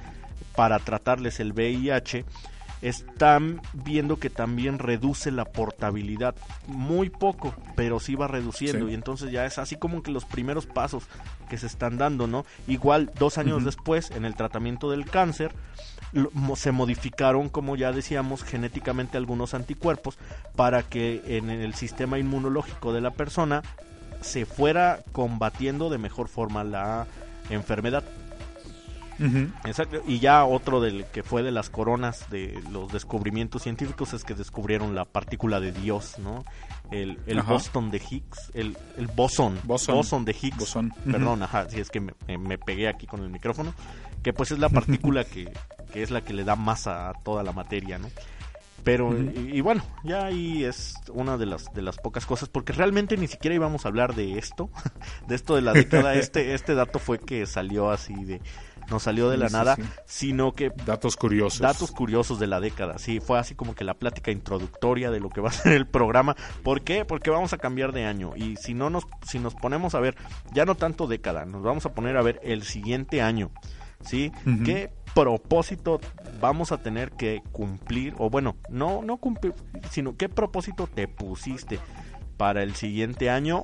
[0.54, 2.24] para tratarles el VIH
[2.84, 6.34] están viendo que también reduce la portabilidad
[6.66, 8.92] muy poco, pero sí va reduciendo Sí.
[8.92, 11.04] y entonces ya es así como que los primeros pasos
[11.48, 12.44] que se están dando, ¿no?
[12.68, 15.52] Igual dos años después en el tratamiento del cáncer
[16.56, 20.18] se modificaron, como ya decíamos, genéticamente algunos anticuerpos
[20.54, 23.62] para que en el sistema inmunológico de la persona
[24.20, 27.06] se fuera combatiendo de mejor forma la
[27.50, 28.04] enfermedad.
[29.64, 30.02] Exacto.
[30.06, 34.34] Y ya otro del que fue de las coronas de los descubrimientos científicos es que
[34.34, 36.44] descubrieron la partícula de Dios, ¿no?
[36.90, 40.24] El, el boston de Higgs, el, el bosón, Bosón.
[40.24, 40.58] de Higgs.
[40.58, 40.92] Bosón.
[41.04, 43.74] Perdón, ajá, si es que me, pegué aquí con el micrófono,
[44.22, 45.52] que pues es la partícula que,
[45.92, 48.08] que es la que le da masa a toda la materia, ¿no?
[48.84, 52.74] Pero, y, y bueno, ya ahí es una de las, de las pocas cosas, porque
[52.74, 54.68] realmente ni siquiera íbamos a hablar de esto,
[55.26, 56.14] de esto de la década.
[56.24, 58.42] Este, este dato fue que salió así de,
[58.90, 59.82] nos salió de la sí, nada, sí.
[60.06, 61.60] sino que Datos curiosos.
[61.60, 62.98] datos curiosos de la década.
[62.98, 65.86] Sí, fue así como que la plática introductoria de lo que va a ser el
[65.86, 66.36] programa.
[66.62, 67.04] ¿Por qué?
[67.04, 68.32] Porque vamos a cambiar de año.
[68.36, 70.16] Y si no nos, si nos ponemos a ver,
[70.52, 73.50] ya no tanto década, nos vamos a poner a ver el siguiente año.
[74.00, 74.32] ¿Sí?
[74.66, 75.98] ¿Qué propósito
[76.38, 78.14] vamos a tener que cumplir?
[78.18, 79.54] O bueno, no, no cumplir,
[79.90, 81.78] sino qué propósito te pusiste
[82.36, 83.62] para el siguiente año.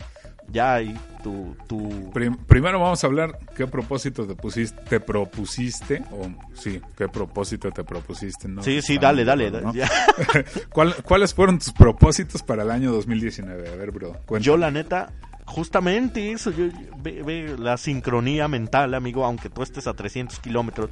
[0.53, 6.03] Ya ahí tu, tu, Prim- primero vamos a hablar qué propósito te pusiste, te propusiste,
[6.13, 8.63] o sí, qué propósito te propusiste, ¿no?
[8.63, 9.51] Sí, sí, dale, dale.
[10.73, 13.69] ¿Cuál- ¿Cuáles fueron tus propósitos para el año 2019?
[13.73, 14.13] A ver, bro.
[14.27, 14.45] cuéntame.
[14.45, 15.13] Yo la neta,
[15.45, 16.65] justamente eso, yo,
[16.97, 20.91] ve, ve la sincronía mental, amigo, aunque tú estés a 300 kilómetros,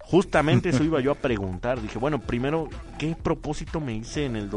[0.00, 1.80] justamente eso iba yo a preguntar.
[1.80, 2.68] Dije, bueno, primero,
[2.98, 4.50] ¿qué propósito me hice en el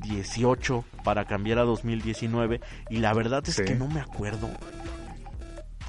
[0.00, 2.60] 2018 para cambiar a 2019?
[2.90, 3.64] Y la verdad es Sí.
[3.64, 4.48] que no me acuerdo.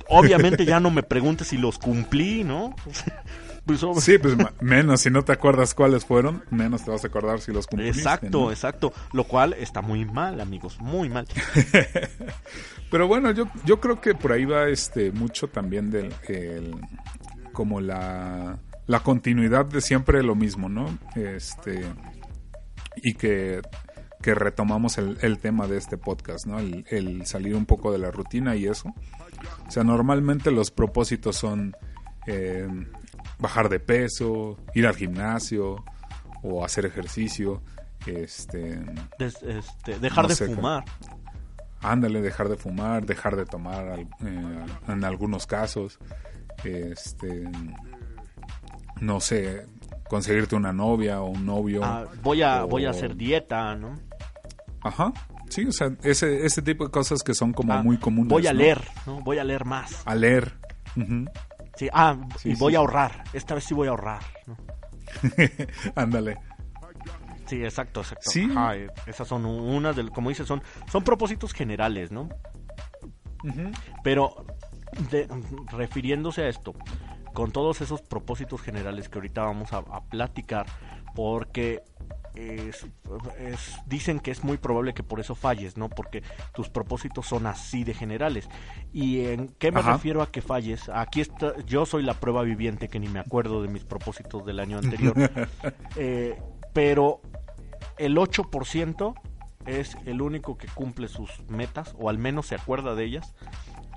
[0.10, 2.76] Obviamente ya no me preguntes si los cumplí, ¿no?
[3.64, 7.08] Pues, oh, Sí, pues menos si no te acuerdas cuáles fueron, menos te vas a
[7.08, 8.00] acordar si los cumpliste.
[8.00, 8.52] exacto, ¿no?
[8.52, 8.92] exacto.
[9.14, 11.28] Lo cual está muy mal, amigos, muy mal.
[12.90, 16.76] Pero bueno, yo, yo creo que por ahí va este mucho también del el-
[17.54, 20.98] como la, la continuidad de siempre lo mismo, ¿no?
[21.16, 21.86] Este
[22.96, 23.62] y que,
[24.22, 26.60] que retomamos el, el tema de este podcast, ¿no?
[26.60, 28.94] El, el salir un poco de la rutina y eso.
[29.68, 31.76] O sea, normalmente los propósitos son
[32.28, 32.68] eh,
[33.40, 35.84] bajar de peso, ir al gimnasio
[36.44, 37.62] o hacer ejercicio,
[38.06, 38.80] este,
[39.20, 40.84] Des- este, dejar No de sé, fumar.
[41.82, 46.00] ándale, dejar de fumar, dejar de tomar al- eh, en algunos casos,
[46.64, 47.50] este,
[49.00, 49.66] no sé,
[50.08, 51.82] conseguirte una novia o un novio.
[51.84, 54.00] Ah, voy a o- voy a hacer dieta, ¿no?
[54.84, 55.14] Ajá,
[55.50, 58.30] sí, o sea, ese, ese tipo de cosas que son como Ah, muy comunes.
[58.30, 58.60] Voy a ¿no?
[58.60, 59.22] leer, ¿no?
[59.22, 60.02] Voy a leer más.
[60.06, 60.58] A leer.
[61.76, 62.76] Sí, ah, Sí, y voy sí.
[62.76, 63.24] a ahorrar.
[63.34, 64.58] Esta vez sí voy a ahorrar, ¿no?
[65.96, 66.38] Ándale.
[67.46, 68.30] Sí, exacto, exacto.
[68.32, 68.48] Sí.
[68.52, 72.30] Ajá, eh, esas son unas del, como dices, son, son propósitos generales, ¿no?
[74.04, 74.46] Pero
[75.12, 75.28] de-
[75.72, 76.74] refiriéndose a esto,
[77.34, 80.66] con todos esos propósitos generales que ahorita vamos a, a platicar,
[81.16, 81.82] porque
[82.36, 82.86] es-
[83.40, 85.90] es- dicen que es muy probable que por eso falles, ¿no?
[85.90, 88.48] Porque tus propósitos son así de generales.
[88.94, 89.94] ¿Y en qué me Ajá.
[89.94, 90.90] refiero a que falles?
[90.90, 94.60] Aquí está, yo soy la prueba viviente que ni me acuerdo de mis propósitos del
[94.60, 95.14] año anterior.
[95.98, 96.42] Eh,
[96.74, 97.22] pero
[97.98, 99.14] el 8%
[99.66, 103.36] es el único que cumple sus metas, o al menos se acuerda de ellas,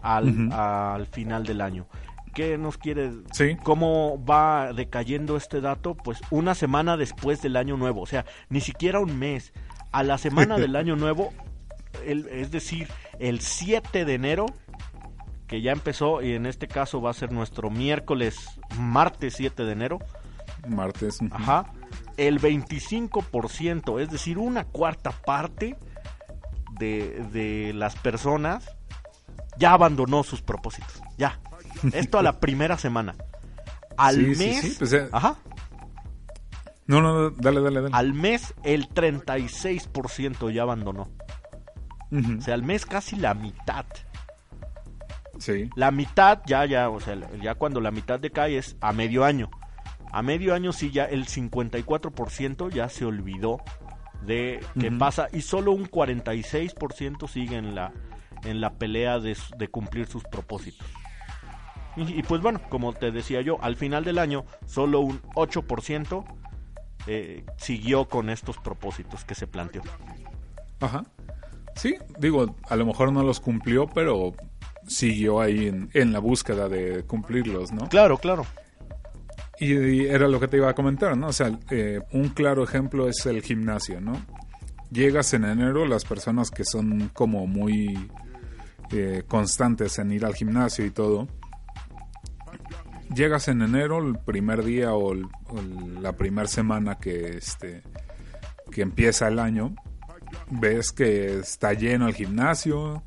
[0.02, 1.86] al final del año.
[2.34, 3.10] ¿Qué nos quiere?
[3.32, 3.56] Sí.
[3.62, 5.94] ¿Cómo va decayendo este dato?
[5.94, 9.52] Pues una semana después del año nuevo, o sea, ni siquiera un mes.
[9.92, 11.32] A la semana del año nuevo,
[12.04, 12.88] el- es decir,
[13.20, 14.46] el 7 de enero,
[15.46, 19.72] que ya empezó, y en este caso va a ser nuestro miércoles, martes 7 de
[19.72, 19.98] enero,
[20.66, 21.18] Martes.
[21.30, 21.66] Ajá.
[22.16, 25.76] El 25%, es decir, una cuarta parte
[26.78, 28.74] de, de las personas
[29.58, 31.00] ya abandonó sus propósitos.
[31.18, 31.38] Ya.
[31.92, 33.14] Esto a la primera semana.
[33.96, 34.60] Al Sí, sí, mes.
[34.60, 35.08] sí, pues, eh.
[35.12, 35.36] Ajá.
[36.86, 37.94] No, no, dale, dale, dale.
[37.94, 41.08] Al mes el 36% ya abandonó.
[42.12, 43.86] O sea, al mes casi la mitad.
[45.38, 45.68] Sí.
[45.74, 49.50] La mitad, ya, ya, o sea, ya cuando la mitad decae es a medio año.
[50.12, 53.58] A medio año sí ya el 54% ya se olvidó
[54.22, 57.92] de qué pasa y solo un 46% sigue en la,
[58.44, 59.34] en la pelea de
[59.70, 60.86] cumplir sus propósitos.
[61.96, 66.24] Y, y pues bueno, como te decía yo, al final del año solo un 8%
[67.06, 69.82] eh, siguió con estos propósitos que se planteó.
[70.80, 71.04] Ajá.
[71.76, 74.32] Sí, digo, a lo mejor no los cumplió, pero
[74.86, 77.88] siguió ahí en, en la búsqueda de cumplirlos, ¿no?
[77.88, 78.46] Claro, claro.
[79.58, 81.28] Y, y era lo que te iba a comentar, ¿no?
[81.28, 84.14] O sea, eh, un claro ejemplo es el gimnasio, ¿no?
[84.90, 88.08] Llegas en enero, las personas que son como muy
[88.92, 91.28] eh, constantes en ir al gimnasio y todo,
[93.14, 95.14] llegas en enero, el primer día o,
[96.00, 97.82] la primera semana que, este,
[98.70, 99.74] que empieza el año,
[100.50, 103.02] ves que está lleno el gimnasio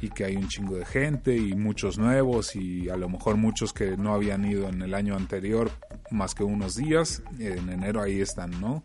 [0.00, 3.72] y que hay un chingo de gente y muchos nuevos y a lo mejor muchos
[3.72, 5.70] que no habían ido en el año anterior
[6.10, 8.84] más que unos días, en enero ahí están, ¿no?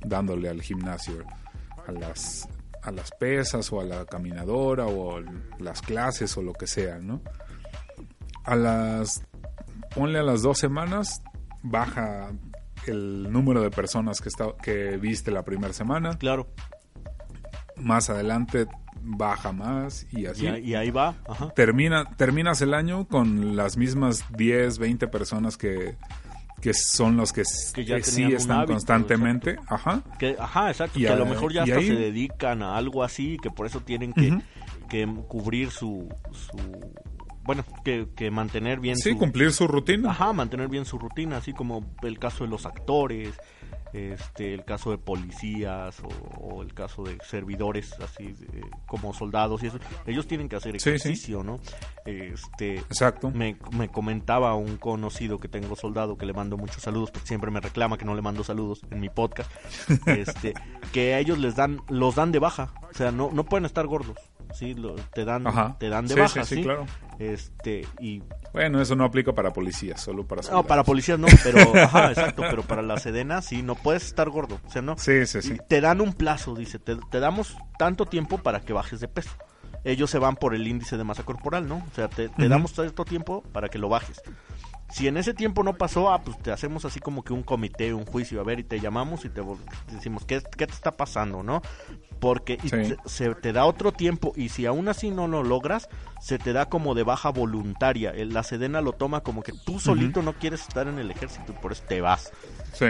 [0.00, 1.24] Dándole al gimnasio,
[1.86, 2.48] a las,
[2.82, 5.20] a las pesas o a la caminadora o
[5.58, 7.22] las clases o lo que sea, ¿no?
[8.44, 9.22] A las,
[9.96, 11.22] ponle a las dos semanas,
[11.62, 12.30] baja
[12.86, 16.46] el número de personas que, está, que viste la primera semana, Claro.
[17.76, 18.66] más adelante
[19.02, 20.44] baja más y así.
[20.44, 21.14] Y, ahí- y ahí va.
[21.28, 21.50] Ajá.
[21.50, 25.96] Termina, terminas el año con las mismas 10, 20 personas que,
[26.60, 27.42] que son los que,
[27.74, 29.56] Que ya que sí están hábito, constantemente.
[29.68, 30.02] Ajá.
[30.18, 30.98] Que, ajá, exacto.
[30.98, 33.66] Y que a, lo mejor ya hasta ahí- se dedican a algo así, que por
[33.66, 34.38] eso tienen que,
[34.88, 36.56] que cubrir su, su
[37.46, 40.10] bueno, que, que mantener bien Sí, su, cumplir su rutina.
[40.10, 43.34] ajá, mantener bien su rutina, así como el caso de los actores,
[43.92, 49.62] este, el caso de policías o, o el caso de servidores, así eh, como soldados
[49.62, 49.78] y eso.
[50.06, 50.88] Ellos tienen que hacer Sí, sí.
[50.90, 51.60] ejercicio, ¿no?
[52.04, 53.30] Este, Exacto.
[53.30, 57.50] me, me comentaba un conocido que tengo soldado que le mando muchos saludos porque siempre
[57.50, 59.50] me reclama que no le mando saludos en mi podcast
[60.06, 60.54] este
[60.92, 63.86] que a ellos les dan los dan de baja o sea no no pueden estar
[63.86, 64.16] gordos
[64.54, 65.76] sí lo- te dan Ajá.
[65.78, 66.86] te dan de Sí, baja sí, claro.
[67.18, 70.66] este y Bueno, eso no aplica para policías, solo para no soldados.
[70.66, 74.60] para policías no pero ajá exacto pero para la sedena sí no puedes estar gordo
[74.66, 75.56] o sea no Sí, sí, sí.
[75.68, 79.30] te dan un plazo, dice, te, te damos tanto tiempo para que bajes de peso.
[79.84, 81.76] Ellos se van por el índice de masa corporal, ¿no?
[81.76, 82.48] O sea, te, te Ujú.
[82.50, 84.20] damos tanto tiempo para que lo bajes.
[84.88, 87.92] Si en ese tiempo no pasó, ah, pues te hacemos así como que un comité,
[87.92, 89.42] un juicio, a ver, y te llamamos y te
[89.90, 91.60] decimos, ¿qué, qué te está pasando, no?
[92.20, 92.76] Porque y Sí.
[92.76, 95.88] te- se te da otro tiempo y si aún así no lo logras,
[96.20, 98.12] se te da como de baja voluntaria.
[98.14, 101.56] La Sedena lo toma como que tú solito no quieres estar en el ejército y
[101.56, 102.32] por eso te vas.
[102.72, 102.86] Sí,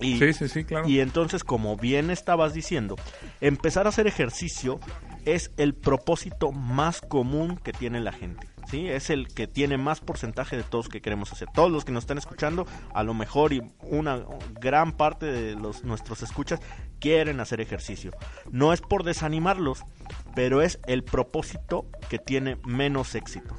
[0.00, 0.88] Y, sí, sí, sí, claro.
[0.88, 2.96] y entonces, como bien estabas diciendo,
[3.40, 4.80] empezar a hacer ejercicio
[5.26, 8.48] es el propósito más común que tiene la gente.
[8.70, 8.88] ¿sí?
[8.88, 11.48] Es el que tiene más porcentaje de todos que queremos hacer.
[11.52, 14.24] Todos los que nos están escuchando, a lo mejor y una
[14.60, 16.60] gran parte de los, nuestros escuchas
[17.00, 18.12] quieren hacer ejercicio.
[18.50, 19.84] No es por desanimarlos,
[20.34, 23.56] pero es el propósito que tiene menos éxito.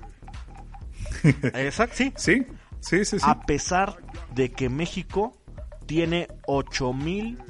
[1.24, 2.14] Exacto, sí.
[2.16, 2.48] Sí,
[2.80, 3.26] sí, sí, sí.
[3.28, 3.98] A pesar
[4.34, 5.38] de que México
[5.86, 7.44] tiene 8000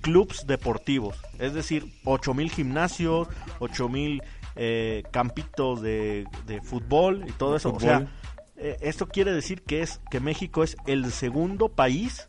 [0.00, 4.22] clubs deportivos, es decir, 8000 gimnasios, 8000
[4.56, 7.72] eh, campitos de, de fútbol y todo eso.
[7.72, 8.08] O sea,
[8.56, 12.26] eh, esto quiere decir que es que México es el segundo país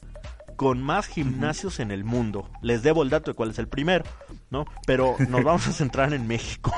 [0.55, 2.49] con más gimnasios en el mundo.
[2.62, 4.03] Les debo el dato de cuál es el primero,
[4.49, 4.65] ¿no?
[4.86, 6.71] Pero nos vamos a centrar en México.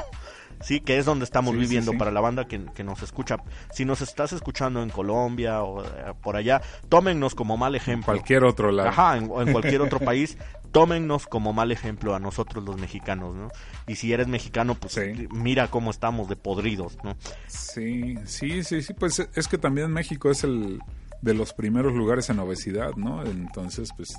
[0.61, 1.97] Sí, que es donde estamos Sí, viviendo sí.
[1.97, 3.37] para la banda que, que nos escucha.
[3.71, 5.87] Si nos estás escuchando en Colombia o eh,
[6.21, 8.05] por allá, tómennos como mal ejemplo.
[8.13, 8.89] Cualquier otro lado.
[8.89, 10.37] Ajá, en, cualquier otro país,
[10.71, 13.49] tómennos como mal ejemplo a nosotros los mexicanos, ¿no?
[13.87, 14.99] Y si eres mexicano, pues
[15.31, 17.15] mira cómo estamos de podridos, ¿no?
[17.47, 20.79] Sí, sí, sí, sí, pues es que también México es el
[21.21, 23.23] de los primeros lugares en obesidad, ¿no?
[23.25, 24.15] Entonces, pues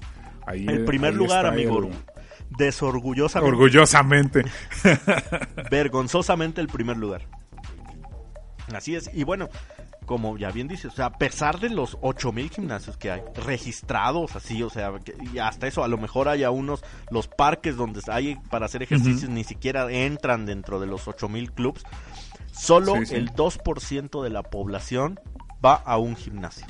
[0.46, 1.78] ahí El primer ahí lugar, amigo.
[1.84, 1.92] el-
[2.50, 4.44] Desorgullosamente, orgullosamente.
[5.70, 7.22] vergonzosamente el primer lugar.
[8.74, 9.10] Así es.
[9.12, 9.48] Y bueno,
[10.06, 14.34] como ya bien dices, o sea, a pesar de los 8000 gimnasios que hay registrados
[14.36, 18.00] así, o sea, que- y hasta eso a lo mejor haya unos los parques donde
[18.08, 21.82] hay para hacer ejercicios ni siquiera entran dentro de los 8000 clubs.
[22.52, 23.14] Solo Sí, sí.
[23.14, 25.18] el 2% de la población
[25.64, 26.66] va a un gimnasio.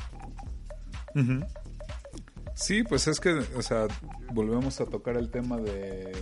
[2.62, 3.87] Sí, pues es que, o sea,
[4.33, 6.12] volvemos a tocar el tema de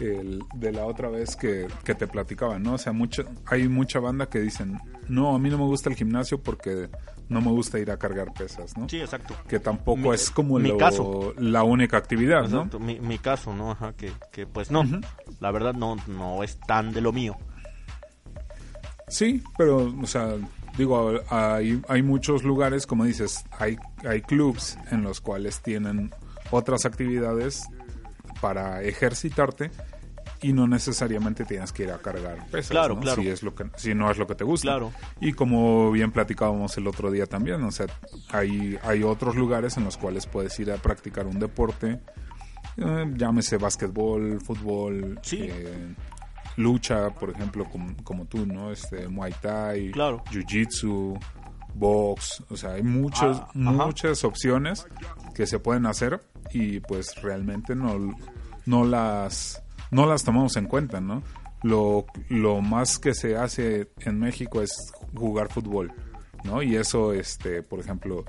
[0.00, 2.74] el- de la otra vez que, que te platicaba, ¿no?
[2.74, 5.96] O sea, mucha, hay mucha banda que dicen, no, a mí no me gusta el
[5.96, 6.88] gimnasio porque
[7.28, 8.88] no me gusta ir a cargar pesas, ¿no?
[8.88, 9.34] Sí, exacto.
[9.48, 11.34] Que tampoco Mi- es como mi lo- caso.
[11.38, 12.66] la única actividad, ¿no?
[12.78, 13.72] Mi, mi caso, ¿no?
[13.72, 14.84] Ajá, que, que pues no,
[15.40, 17.36] la verdad no, no es tan de lo mío.
[19.08, 20.34] Sí, pero, o sea,
[20.78, 23.76] digo, hay, hay muchos lugares, como dices, hay,
[24.08, 26.10] hay clubs en los cuales tienen
[26.50, 27.64] otras actividades
[28.40, 29.70] para ejercitarte
[30.40, 33.00] y no necesariamente tienes que ir a cargar pesas, Claro, ¿no?
[33.00, 33.20] claro.
[33.22, 34.68] Si, es lo que, si no es lo que te gusta.
[34.68, 34.92] Claro.
[35.20, 37.86] Y como bien platicábamos el otro día también, o sea,
[38.30, 41.98] hay, hay otros lugares en los cuales puedes ir a practicar un deporte,
[42.76, 45.38] eh, llámese básquetbol, fútbol, Sí.
[45.50, 45.94] eh,
[46.58, 48.70] lucha, por ejemplo, como, como tú, ¿no?
[48.70, 50.22] Este, Muay Thai, Claro.
[50.30, 51.18] Jiu-Jitsu,
[51.74, 54.86] box, o sea, hay muchos, Ah, muchas opciones
[55.34, 56.20] que se pueden hacer
[56.52, 58.14] y pues realmente no,
[58.66, 61.22] no las no las tomamos en cuenta, ¿no?
[61.62, 65.92] Lo, lo más que se hace en México es jugar fútbol,
[66.44, 66.62] ¿no?
[66.62, 68.24] Y eso, este, por ejemplo,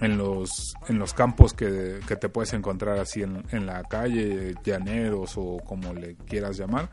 [0.00, 4.54] en los, en los campos que, que te puedes encontrar así en, en la calle,
[4.62, 6.90] llaneros o como le quieras llamar,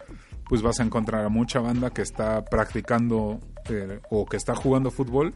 [0.47, 4.91] pues vas a encontrar a mucha banda que está practicando eh, o que está jugando
[4.91, 5.33] fútbol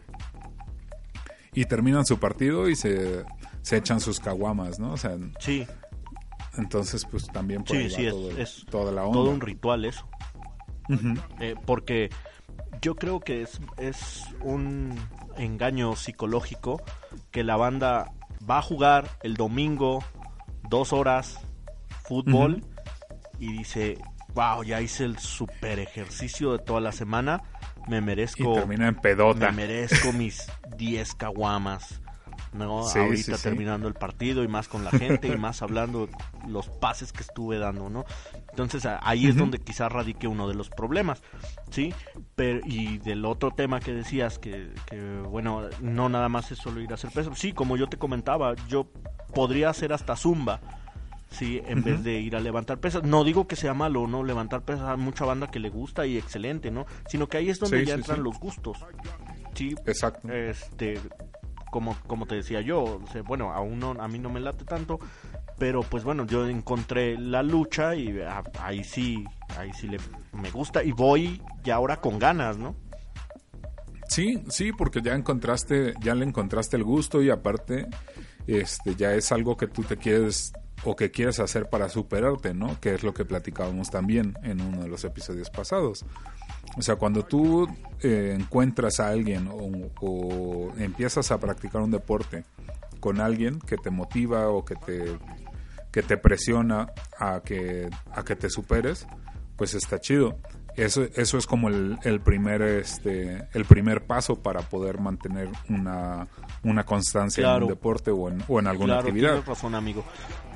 [1.53, 3.25] y terminan su partido y se,
[3.61, 4.93] se echan sus caguamas, ¿no?
[4.93, 5.65] O sea, Sí,
[6.57, 9.13] entonces pues también por sí, ahí va sí, es, todo- es toda la onda.
[9.13, 10.07] todo un ritual eso.
[11.39, 12.09] Eh, porque
[12.81, 14.95] yo creo que es, es un
[15.37, 16.81] engaño psicológico
[17.31, 18.11] que la banda
[18.49, 20.03] va a jugar el domingo
[20.67, 21.39] dos horas
[22.03, 22.63] fútbol
[23.39, 23.99] y dice,
[24.33, 27.41] wow, ya hice el super ejercicio de toda la semana,
[27.87, 29.51] me Y merezco, termina en pedota.
[29.51, 30.45] me merezco mis
[30.77, 32.01] 10 caguamas.
[32.53, 32.83] ¿no?
[32.83, 33.43] Sí, Ahorita sí, sí.
[33.43, 36.09] terminando el partido y más con la gente y más hablando
[36.47, 38.05] los pases que estuve dando, ¿no?
[38.49, 41.21] Entonces ahí es donde quizás radique uno de los problemas,
[41.69, 41.93] ¿sí?
[42.35, 46.81] Pero, y del otro tema que decías, que, que, bueno, no nada más es solo
[46.81, 47.35] ir a hacer peso.
[47.35, 48.87] Sí, como yo te comentaba, yo
[49.33, 50.59] podría hacer hasta zumba,
[51.29, 51.61] ¿sí?
[51.65, 53.03] En vez de ir a levantar pesas.
[53.03, 54.23] No digo que sea malo, ¿no?
[54.23, 56.85] Levantar pesas a mucha banda que le gusta y excelente, ¿no?
[57.07, 58.23] Sino que ahí es donde Sí, ya sí, entran sí.
[58.23, 58.77] los gustos,
[59.53, 59.75] ¿sí?
[59.85, 60.31] Exacto.
[60.31, 60.99] este
[61.71, 64.65] como como te decía yo o sea, bueno aún no a mí no me late
[64.65, 64.97] tanto
[65.59, 69.23] pero pues bueno yo encontré la lucha y ah, ahí sí
[69.55, 69.99] ahí sí le,
[70.33, 72.75] me gusta y voy ya ahora con ganas no
[74.07, 77.87] Sí, sí, porque ya encontraste, ya le encontraste el gusto y aparte,
[78.47, 80.51] este, ya es algo que tú te quieres
[80.85, 82.79] o que quieres hacer para superarte, ¿no?
[82.79, 86.05] Que es lo que platicábamos también en uno de los episodios pasados.
[86.77, 87.67] O sea, cuando tú
[88.01, 89.69] eh, encuentras a alguien o,
[90.01, 92.45] o empiezas a practicar un deporte
[92.99, 95.17] con alguien que te motiva o que te
[95.91, 99.07] que te presiona a que a que te superes,
[99.57, 100.37] pues está chido.
[100.75, 106.27] Eso, eso es como el, el primer este el primer paso para poder mantener una,
[106.63, 107.65] una constancia en Claro.
[107.65, 109.29] un deporte o en, o en alguna claro, actividad.
[109.31, 110.05] tienes razón, amigo.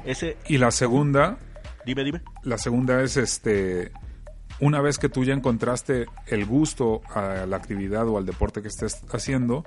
[0.05, 1.37] Ese, Y la segunda,
[1.85, 2.21] dime, dime.
[2.43, 3.91] la segunda es este
[4.59, 8.67] una vez que tú ya encontraste el gusto a la actividad o al deporte que
[8.67, 9.65] estés haciendo,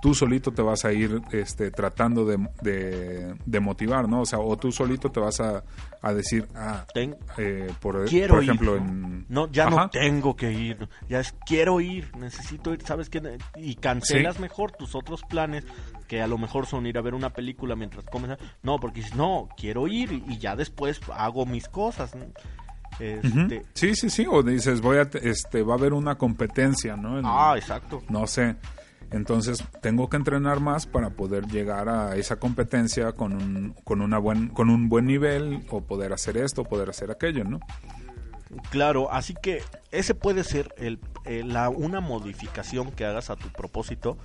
[0.00, 4.20] tú solito te vas a ir este, tratando de, de, de motivar, ¿no?
[4.22, 5.64] O sea, o tú solito te vas a,
[6.02, 8.82] a decir, ah, Ten- eh, por, quiero por ejemplo, ir.
[8.82, 8.88] ¿no?
[8.88, 9.26] en...
[9.28, 10.88] No, ya no tengo que ir.
[11.08, 13.38] Ya es quiero ir, necesito ir, ¿sabes qué?
[13.56, 14.42] Y cancelas Sí.
[14.42, 15.64] mejor tus otros planes,
[16.06, 18.38] que a lo mejor son ir a ver una película mientras comes.
[18.62, 22.12] No, porque dices, no, quiero ir y, ya después hago mis cosas.
[23.00, 26.96] Este, Sí, sí, sí, o dices, voy a, te- este, va a haber una competencia,
[26.96, 27.20] ¿no?
[27.24, 28.02] Ah, exacto.
[28.08, 28.56] no sé.
[29.10, 34.18] Entonces tengo que entrenar más para poder llegar a esa competencia con un, con una
[34.18, 37.60] buen, con un buen nivel o poder hacer esto, poder hacer aquello, ¿no?
[38.70, 43.48] Claro, así que ese puede ser el, eh, la, una modificación que hagas a tu
[43.48, 44.18] propósito.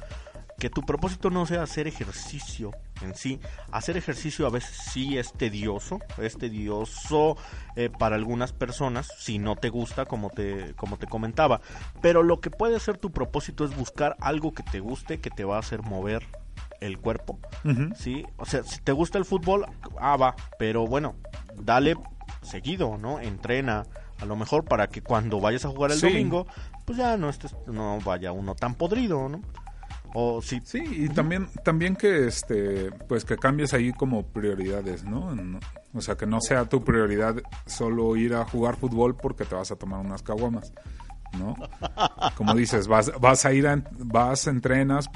[0.59, 3.39] Que tu propósito no sea hacer ejercicio en sí.
[3.71, 5.99] Hacer ejercicio a veces sí es tedioso.
[6.17, 7.35] Es tedioso
[7.75, 11.59] eh, para algunas personas si no te gusta, como te, como te comentaba.
[12.01, 15.43] Pero lo que puede ser tu propósito es buscar algo que te guste, que te
[15.43, 16.25] va a hacer mover
[16.79, 17.39] el cuerpo.
[17.95, 19.65] Sí, o sea, si te gusta el fútbol,
[19.99, 21.15] ah, va, pero bueno,
[21.55, 21.95] dale
[22.41, 23.19] seguido, ¿no?
[23.19, 23.83] Entrena,
[24.19, 26.07] a lo mejor para que cuando vayas a jugar el Sí.
[26.07, 26.45] domingo,
[26.85, 29.41] pues ya no estés, no vaya uno tan podrido, ¿no?
[30.13, 35.35] O si, Sí, y también, también que este, pues que cambies ahí como prioridades, ¿no?
[35.93, 37.35] O sea, que no sea tu prioridad
[37.65, 40.71] solo ir a jugar fútbol porque te vas a tomar unas caguamas,
[41.37, 41.55] ¿no?
[42.37, 45.09] Como dices, vas, vas a ir a, vas, entrenas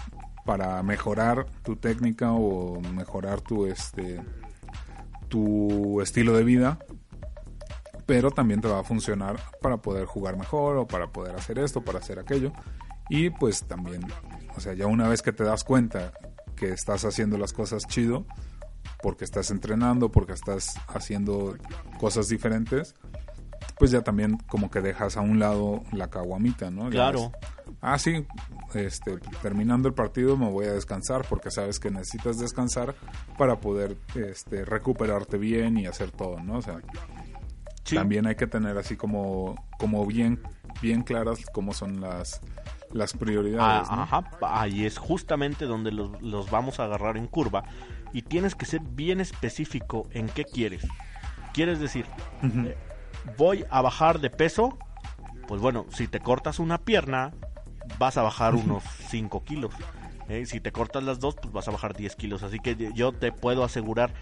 [0.46, 4.22] para mejorar tu técnica o mejorar tu este
[5.28, 6.80] tu estilo de vida,
[8.06, 11.82] pero también te va a funcionar para poder jugar mejor o para poder hacer esto,
[11.82, 12.54] para hacer aquello.
[13.10, 14.02] Y pues también,
[14.58, 16.12] o sea, ya una vez que te das cuenta
[16.56, 18.26] que estás haciendo las cosas chido,
[19.02, 21.56] porque estás entrenando, porque estás haciendo
[22.00, 22.96] cosas diferentes,
[23.78, 26.86] pues ya también como que dejas a un lado la caguamita, ¿no?
[26.86, 27.32] Ya Claro.
[27.32, 28.26] ves, ah, sí,
[28.74, 32.96] este, terminando el partido me voy a descansar porque sabes que necesitas descansar
[33.38, 36.58] para poder este, recuperarte bien y hacer todo, ¿no?
[36.58, 36.82] O sea,
[37.84, 40.42] sí, también hay que tener así como, como bien,
[40.82, 42.42] bien claras cómo son las,
[42.92, 44.02] las prioridades, ah, ¿no?
[44.04, 47.64] ajá, ahí es justamente donde los, los vamos a agarrar en curva
[48.14, 50.86] y tienes que ser bien específico en qué quieres.
[51.54, 52.06] ¿Quieres decir,
[52.44, 52.70] Ujú.
[53.38, 54.78] voy a bajar de peso?
[55.48, 57.32] Pues bueno, si te cortas una pierna,
[58.00, 59.74] vas a bajar unos 5 kilos.
[60.30, 60.46] ¿eh?
[60.46, 62.44] Si te cortas las dos, pues vas a bajar 10 kilos.
[62.44, 64.14] Así que yo te puedo asegurar,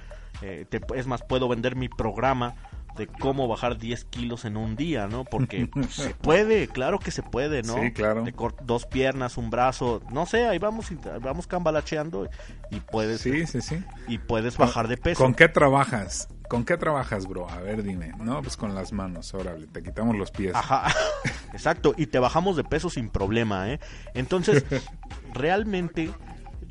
[0.41, 2.55] eh, te- es más, puedo vender mi programa
[2.95, 5.25] de cómo bajar 10 kilos en un día, ¿no?
[5.25, 7.75] Porque se puede, claro que se puede, ¿no?
[7.81, 8.23] Sí, claro.
[8.27, 10.87] Cort- dos piernas, un brazo, no sé, ahí vamos,
[11.21, 12.29] vamos cambalacheando
[12.71, 13.83] y puedes, Sí, sí, sí.
[14.07, 15.23] y puedes bajar de peso.
[15.23, 16.27] ¿Con qué trabajas?
[16.49, 17.49] ¿Con qué trabajas, bro?
[17.49, 18.11] A ver, dime.
[18.19, 20.53] No, pues con las manos, órale, te quitamos los pies.
[20.55, 20.93] Ajá,
[21.53, 23.79] exacto, y te bajamos de peso sin problema, ¿eh?
[24.13, 24.63] Entonces,
[25.33, 26.11] realmente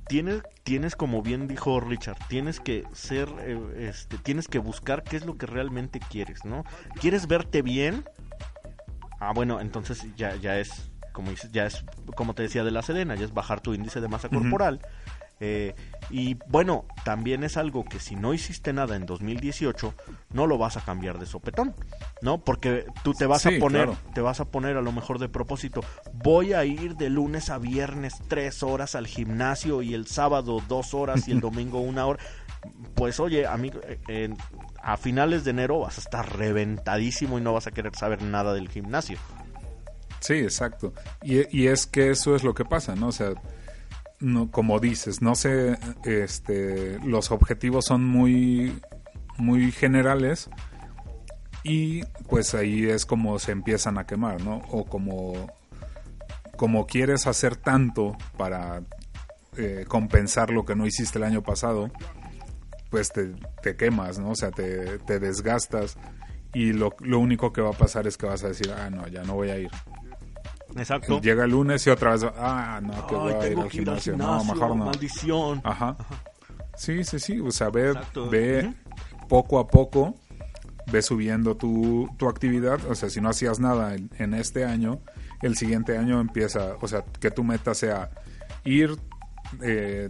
[0.07, 5.17] tienes, tienes como bien dijo Richard, tienes que ser, eh, este, tienes que buscar qué
[5.17, 6.65] es lo que realmente quieres, ¿no?
[7.01, 8.05] ¿Quieres verte bien?
[9.21, 11.85] Ah, bueno, entonces ya, ya es, como dices, ya es,
[12.17, 14.81] como te decía de la Sedena, ya es bajar tu índice de masa corporal.
[15.41, 15.75] Eh,
[16.11, 19.93] y bueno, también es algo que si no hiciste nada en 2018,
[20.33, 21.75] no lo vas a cambiar de sopetón,
[22.23, 22.39] ¿no?
[22.45, 23.99] Porque tú te vas Sí, a poner, claro.
[24.15, 25.81] te vas a poner a lo mejor de propósito,
[26.13, 30.95] voy a ir de lunes a viernes tres horas al gimnasio y el sábado dos
[30.95, 32.23] horas y el domingo una hora.
[32.95, 34.33] Pues oye, amigo, eh,
[34.83, 38.55] a finales de enero vas a estar reventadísimo y no vas a querer saber nada
[38.55, 39.19] del gimnasio.
[40.21, 40.95] Sí, exacto.
[41.23, 43.09] Y, y es que eso es lo que pasa, ¿no?
[43.09, 43.33] O sea,
[44.25, 48.81] no, como dices, no sé, este, los objetivos son muy,
[49.37, 50.49] muy generales
[51.63, 54.63] y pues ahí es como se empiezan a quemar, ¿no?
[54.71, 55.53] O como,
[56.57, 58.83] como quieres hacer tanto para
[59.59, 61.91] eh, compensar lo que no hiciste el año pasado,
[62.91, 64.31] pues te, te quemas, ¿no?
[64.31, 65.99] O sea, te, te desgastas
[66.55, 69.07] y lo, lo único que va a pasar es que vas a decir, ah, no,
[69.07, 69.71] ya no voy a ir.
[70.77, 71.21] Exacto.
[71.21, 74.13] Llega el lunes y otra vez, ah, no, que Ay, voy a ir al gimnasio.
[74.15, 74.85] gimnasio, No, mejor no.
[74.87, 75.61] maldición.
[75.65, 75.97] Ajá.
[76.77, 78.29] Sí, sí, sí, o sea, ve, Exacto.
[78.29, 78.75] ve,
[79.29, 80.15] poco a poco
[80.91, 82.79] ves subiendo tu, tu actividad.
[82.91, 85.01] O sea, si no hacías nada en, en este año,
[85.43, 88.11] el siguiente año empieza, o sea, que tu meta sea
[88.65, 88.97] ir
[89.63, 90.09] eh,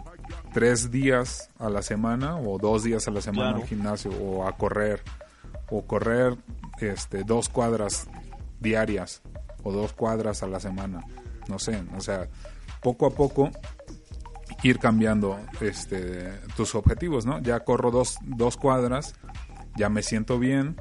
[0.52, 3.62] tres días a la semana o dos días a la semana Claro.
[3.62, 5.02] al gimnasio o a correr
[5.70, 6.36] o correr
[6.78, 8.08] este dos cuadras
[8.60, 9.20] diarias
[9.64, 11.04] o dos cuadras a la semana
[11.48, 12.28] no sé o sea
[12.80, 13.50] poco a poco
[14.62, 19.14] ir cambiando este tus objetivos no ya corro dos, dos cuadras
[19.76, 20.76] ya me siento bien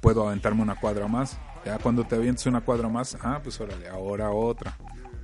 [0.00, 1.38] puedo aventarme una cuadra más.
[1.64, 4.76] Ya cuando te avientes una cuadra más ah pues órale ahora otra.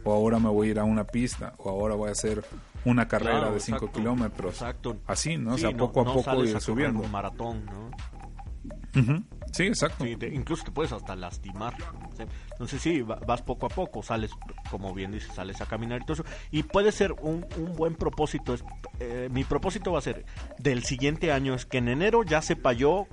[0.02, 2.44] O ahora me voy a ir a una pista o ahora voy a hacer
[2.84, 4.54] una carrera Claro, de 5 exacto, kilómetros.
[4.54, 4.96] Exacto.
[5.06, 7.00] así no o Sí, sea poco a no poco sales ir a subiendo.
[7.04, 7.90] un maratón, ¿no?
[9.52, 11.76] Sí exacto Sí, te- incluso te puedes hasta lastimar.
[12.16, 12.24] ¿sí?
[12.52, 14.30] Entonces sí, va- vas poco a poco, sales,
[14.70, 16.24] como bien dices, sales a caminar y todo eso.
[16.50, 18.56] Y puede ser un, un buen propósito.
[19.00, 20.24] eh, mi propósito va a ser
[20.58, 23.06] del siguiente año, es que en enero ya sepa yo,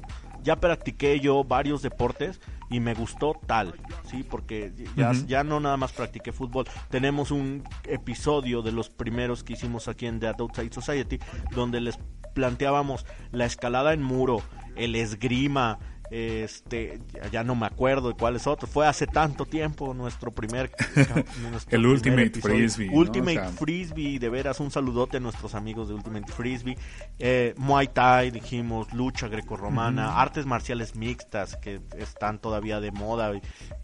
[0.43, 3.75] ya practiqué yo varios deportes y me gustó tal,
[4.09, 4.23] ¿sí?
[4.23, 6.65] Porque ya, ya no nada más practiqué fútbol.
[6.89, 11.19] Tenemos un episodio de los primeros que hicimos aquí en The Outside Society
[11.51, 11.99] donde les
[12.33, 14.41] planteábamos la escalada en muro,
[14.75, 15.79] el esgrima,
[16.11, 16.99] este,
[17.31, 18.69] ya, no me acuerdo de cuáles otros.
[18.69, 20.69] Fue hace tanto tiempo nuestro primer
[21.49, 22.55] nuestro El primer Ultimate episodio.
[22.55, 22.97] Frisbee, ¿no?
[22.97, 26.77] Ultimate O sea- Frisbee, de veras un saludote a nuestros amigos de Ultimate Frisbee.
[27.17, 33.31] Eh, Muay Thai, dijimos, lucha grecorromana, artes marciales mixtas que están todavía de moda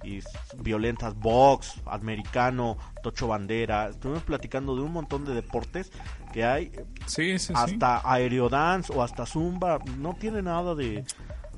[0.04, 0.20] y,
[0.58, 3.88] violentas, box, americano, tocho bandera.
[3.88, 5.92] Estuvimos platicando de un montón de deportes
[6.34, 6.72] que hay,
[7.06, 11.06] sí sí sí hasta aerodance o hasta zumba, no tiene nada de,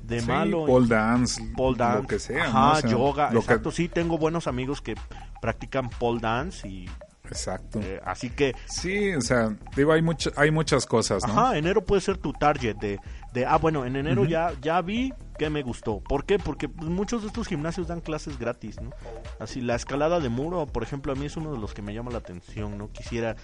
[0.02, 0.64] de Sí, malo.
[0.66, 2.72] pole dance, pole dance, lo que sea, ajá, ¿no?
[2.72, 3.70] O sea, yoga, lo que- exacto.
[3.70, 4.94] Sí, tengo buenos amigos que
[5.40, 6.88] practican pole dance y
[7.24, 7.80] exacto.
[7.80, 11.32] eh, así que Sí, o sea, digo, hay, mucho, hay muchas cosas, ¿no?
[11.32, 12.98] Ajá, enero puede ser tu target de,
[13.32, 16.00] de ah, bueno, en enero ya, ya vi que me gustó.
[16.00, 16.38] ¿Por qué?
[16.38, 18.90] Porque muchos de estos gimnasios dan clases gratis, ¿no?
[19.38, 21.94] Así, la escalada de muro, por ejemplo, a mí es uno de los que me
[21.94, 22.90] llama la atención, ¿no?
[22.90, 23.36] Quisiera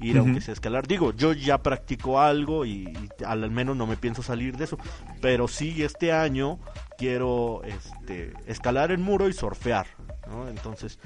[0.00, 0.86] ir aunque sea escalar.
[0.86, 4.78] Digo, yo ya practico algo y, y al menos no me pienso salir de eso.
[5.20, 6.58] Pero sí, este año
[6.96, 9.86] quiero este, escalar el muro y surfear,
[10.28, 10.48] ¿no?
[10.48, 10.98] Entonces,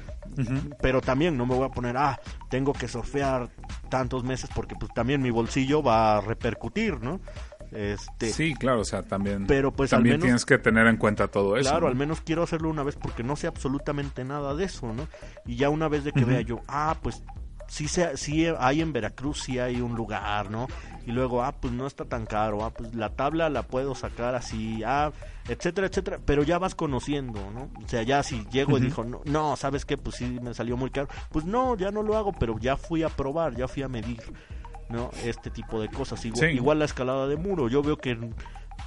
[0.80, 2.18] pero también no me voy a poner, ah,
[2.50, 3.48] tengo que surfear
[3.88, 7.20] tantos meses porque pues también mi bolsillo va a repercutir, ¿no?
[7.70, 10.98] Este, Sí, claro, o sea, también, Pero, pues, al también menos- tienes que tener en
[10.98, 11.70] cuenta todo eso.
[11.70, 11.88] claro, ¿no?
[11.88, 15.06] al menos quiero hacerlo una vez porque no sé absolutamente nada de eso, ¿no?
[15.46, 17.22] Y ya una vez de que vea yo, ah, pues
[17.72, 20.66] sí, se, sí hay en Veracruz, sí hay un lugar, ¿no?
[21.06, 24.34] Y luego, ah, pues no está tan caro, ah, pues la tabla la puedo sacar
[24.34, 25.10] así, ah,
[25.48, 27.70] etcétera, etcétera, pero ya vas conociendo, ¿no?
[27.82, 29.96] O sea, ya si llego y dijo, no, no, ¿sabes qué?
[29.96, 33.02] Pues sí me salió muy caro, pues no, ya no lo hago, pero ya fui
[33.02, 34.20] a probar, ya fui a medir,
[34.90, 35.10] ¿no?
[35.24, 36.22] Este tipo de cosas.
[36.26, 36.54] Igual, Sí.
[36.54, 38.18] igual la escalada de muro, yo veo que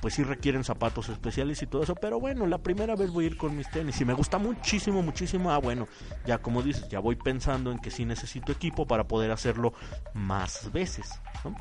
[0.01, 3.27] pues sí requieren zapatos especiales y todo eso, pero bueno, la primera vez voy a
[3.27, 5.87] ir con mis tenis y me gusta muchísimo, muchísimo, ah bueno,
[6.25, 9.73] ya como dices, ya voy pensando en que sí necesito equipo para poder hacerlo
[10.13, 11.55] más veces, ¿no?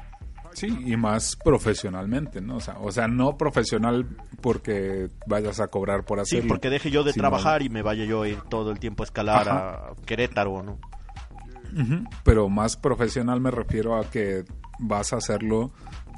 [0.53, 2.57] Sí, y más profesionalmente, ¿no?
[2.57, 4.07] O sea, o sea, no profesional
[4.41, 6.49] porque vayas a cobrar por Sí, hacerlo.
[6.49, 9.03] porque deje yo de sino- trabajar y me vaya yo a ir todo el tiempo
[9.03, 9.89] a escalar Ajá.
[9.91, 10.79] a Querétaro, ¿no?
[12.23, 14.45] Pero más profesional me refiero a que
[14.79, 15.73] vas a hacerlo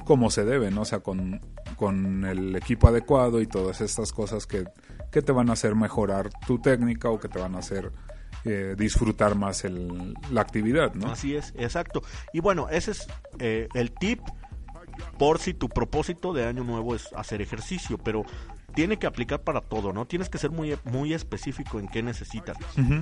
[0.05, 0.81] como se debe, ¿no?
[0.81, 1.41] O sea, con,
[1.77, 4.65] con el equipo adecuado y todas estas cosas que,
[5.11, 7.91] que te van a hacer mejorar tu técnica o que te van a hacer
[8.43, 11.11] eh, disfrutar más el, la actividad, ¿no?
[11.11, 12.01] Así es, exacto.
[12.33, 13.07] Y bueno, ese es
[13.39, 14.21] eh, el tip
[15.17, 18.25] por si tu propósito de año nuevo es hacer ejercicio, pero
[18.73, 20.05] tiene que aplicar para todo, ¿no?
[20.05, 22.57] Tienes que ser muy, muy específico en qué necesitas.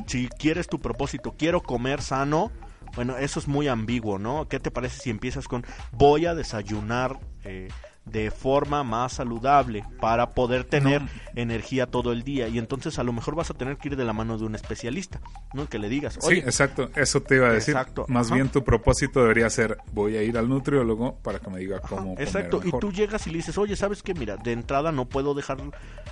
[0.07, 2.51] Si quieres tu propósito, quiero comer sano,
[2.95, 4.47] bueno, eso es muy ambiguo, ¿no?
[4.47, 7.67] ¿Qué te parece si empiezas con voy a desayunar eh,
[8.05, 11.07] de forma más saludable para poder tener No.
[11.35, 12.47] energía todo el día?
[12.47, 14.55] Y entonces a lo mejor vas a tener que ir de la mano de un
[14.55, 15.19] especialista,
[15.53, 15.67] ¿no?
[15.67, 17.73] Que le digas, Sí, exacto, eso te iba a decir.
[17.75, 18.35] Exacto, Más ajá.
[18.35, 21.87] bien tu propósito debería ser, voy a ir al nutriólogo para que me diga Ajá,
[21.89, 22.79] cómo comer Exacto, y mejor.
[22.79, 24.13] tú llegas y le dices, oye, ¿sabes qué?
[24.13, 25.57] Mira, de entrada no puedo dejar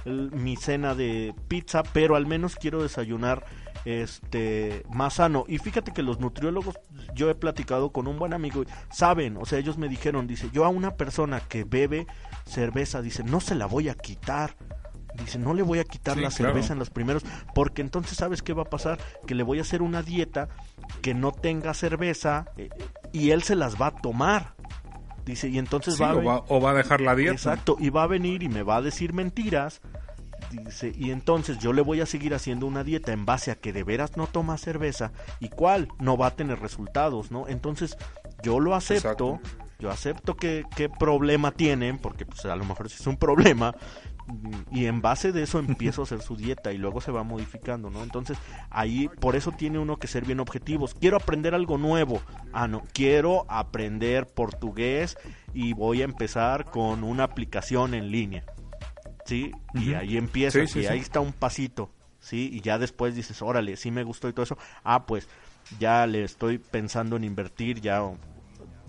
[0.05, 3.45] el- mi cena de pizza, pero al menos quiero desayunar
[3.85, 5.45] este más sano.
[5.47, 6.75] Y fíjate que los nutriólogos,
[7.15, 10.65] yo he platicado con un buen amigo, saben, o sea, ellos me dijeron, dice, yo
[10.65, 12.07] a una persona que bebe
[12.45, 14.55] cerveza, dice, no se la voy a quitar.
[15.15, 16.53] Dice, no le voy a quitar Sí, la claro.
[16.53, 17.23] cerveza en los primeros,
[17.53, 20.49] porque entonces sabes qué va a pasar, que le voy a hacer una dieta
[21.03, 22.69] que no tenga cerveza eh,
[23.11, 24.55] y él se las va a tomar.
[25.23, 27.33] Dice, y entonces Sí, va a o, va, o va a dejar la dieta.
[27.33, 29.81] Exacto, y va a venir y me va a decir mentiras.
[30.53, 33.73] Dice, y entonces yo le voy a seguir haciendo una dieta en base a que
[33.73, 37.47] de veras no toma cerveza y cuál no va a tener resultados, ¿no?
[37.47, 37.97] Entonces
[38.43, 39.39] yo lo acepto,
[39.79, 43.75] yo acepto que, qué problema tienen, porque pues a lo mejor sí es un problema,
[44.71, 47.89] y en base de eso empiezo a hacer su dieta y luego se va modificando,
[47.89, 48.03] ¿no?
[48.03, 48.37] Entonces
[48.69, 50.93] ahí por eso tiene uno que ser bien objetivos.
[50.93, 52.21] Quiero aprender algo nuevo.
[52.53, 55.17] Ah, no, quiero aprender portugués
[55.53, 58.45] y voy a empezar con una aplicación en línea.
[59.25, 59.51] ¿Sí?
[59.73, 62.49] Y ahí empieza Sí, sí, y ahí está un pasito, ¿sí?
[62.53, 64.57] Y ya después dices, órale, sí me gustó y todo eso.
[64.83, 65.27] Ah, pues
[65.79, 68.01] ya le estoy pensando en invertir ya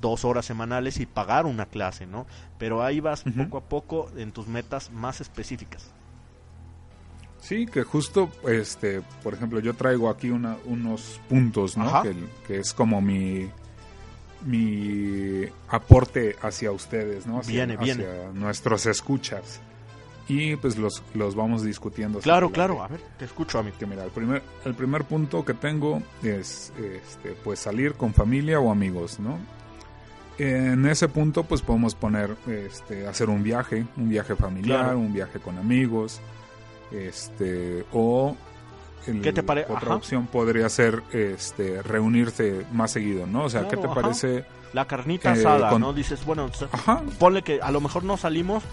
[0.00, 2.26] dos horas semanales y pagar una clase, ¿no?
[2.58, 5.92] Pero ahí vas poco a poco en tus metas más específicas.
[7.40, 12.02] Sí, que justo, este, por ejemplo, yo traigo aquí una, unos puntos, ¿no?
[12.02, 12.14] Que,
[12.46, 13.50] que es como mi
[14.44, 17.40] mi aporte hacia ustedes, ¿no?
[17.40, 18.04] Hacia, Viene, viene.
[18.06, 19.60] hacia nuestros escuchas.
[20.26, 22.18] Y pues los, los vamos discutiendo.
[22.20, 23.72] Claro, claro, la- a ver, te escucho a mí.
[23.78, 28.58] que mira, el primer, el primer punto que tengo es este, pues salir con familia
[28.60, 29.38] o amigos, ¿no?
[30.38, 34.98] En ese punto pues podemos poner este, hacer un viaje, un viaje familiar, Claro.
[34.98, 36.20] un viaje con amigos,
[36.90, 38.36] este o
[39.06, 39.94] el- ¿Qué te pare- otra ajá.
[39.96, 43.44] opción podría ser este reunirse más seguido, ¿no?
[43.44, 44.00] O sea, ¿qué Claro, te ajá.
[44.00, 44.44] parece?
[44.72, 45.92] La carnita Eh, asada, con- ¿no?
[45.92, 48.64] Dices, bueno, Ajá, ponle que a lo mejor no salimos,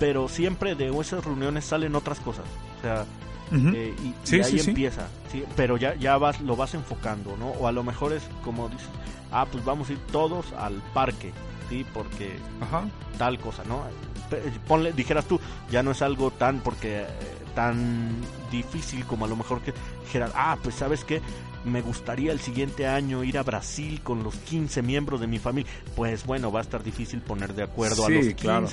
[0.00, 2.46] pero siempre de esas reuniones salen otras cosas.
[2.78, 3.04] O sea,
[3.52, 5.44] eh, y, ahí sí, empieza, ¿sí?
[5.56, 7.48] Pero ya, ya vas, lo vas enfocando, ¿no?
[7.50, 8.88] O a lo mejor es como dices,
[9.30, 11.32] ah, pues vamos a ir todos al parque,
[11.68, 11.84] ¿sí?
[11.92, 12.84] Porque ajá.
[13.18, 13.82] tal cosa, ¿no?
[14.30, 15.38] Pe- Ponle, dijeras tú,
[15.70, 17.06] ya no es algo tan porque eh,
[17.54, 18.10] tan
[18.50, 19.74] difícil como a lo mejor que
[20.04, 21.20] dijeras, ah, pues sabes qué,
[21.64, 25.70] me gustaría el siguiente año ir a Brasil con los 15 miembros de mi familia.
[25.94, 28.68] Pues bueno, va a estar difícil poner de acuerdo Sí, a los 15, claro.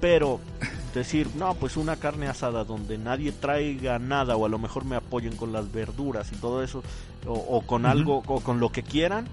[0.00, 0.40] pero
[0.94, 4.96] decir, no, pues una carne asada donde nadie traiga nada o a lo mejor me
[4.96, 6.82] apoyen con las verduras y todo eso
[7.26, 9.26] o, o con algo o con lo que quieran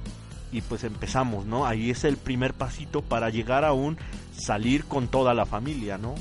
[0.52, 1.66] y pues empezamos, ¿no?
[1.66, 3.98] Ahí es el primer pasito para llegar a un
[4.36, 6.16] salir con toda la familia, ¿no?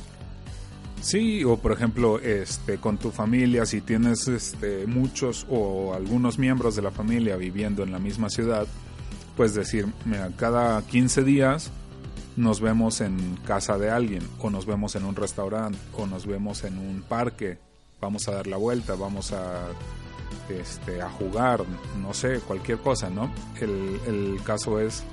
[1.01, 6.75] Sí, o por ejemplo, este, con tu familia, si tienes este, muchos o algunos miembros
[6.75, 8.67] de la familia viviendo en la misma ciudad,
[9.37, 9.87] pues decir,
[10.37, 11.71] cada 15 días
[12.37, 16.65] nos vemos en casa de alguien, o nos vemos en un restaurante, o nos vemos
[16.65, 17.59] en un parque,
[18.01, 19.69] vamos a dar la vuelta, vamos a,
[20.49, 21.65] este, a jugar,
[22.01, 23.31] no sé, cualquier cosa, ¿no?
[23.61, 25.05] El, el caso es,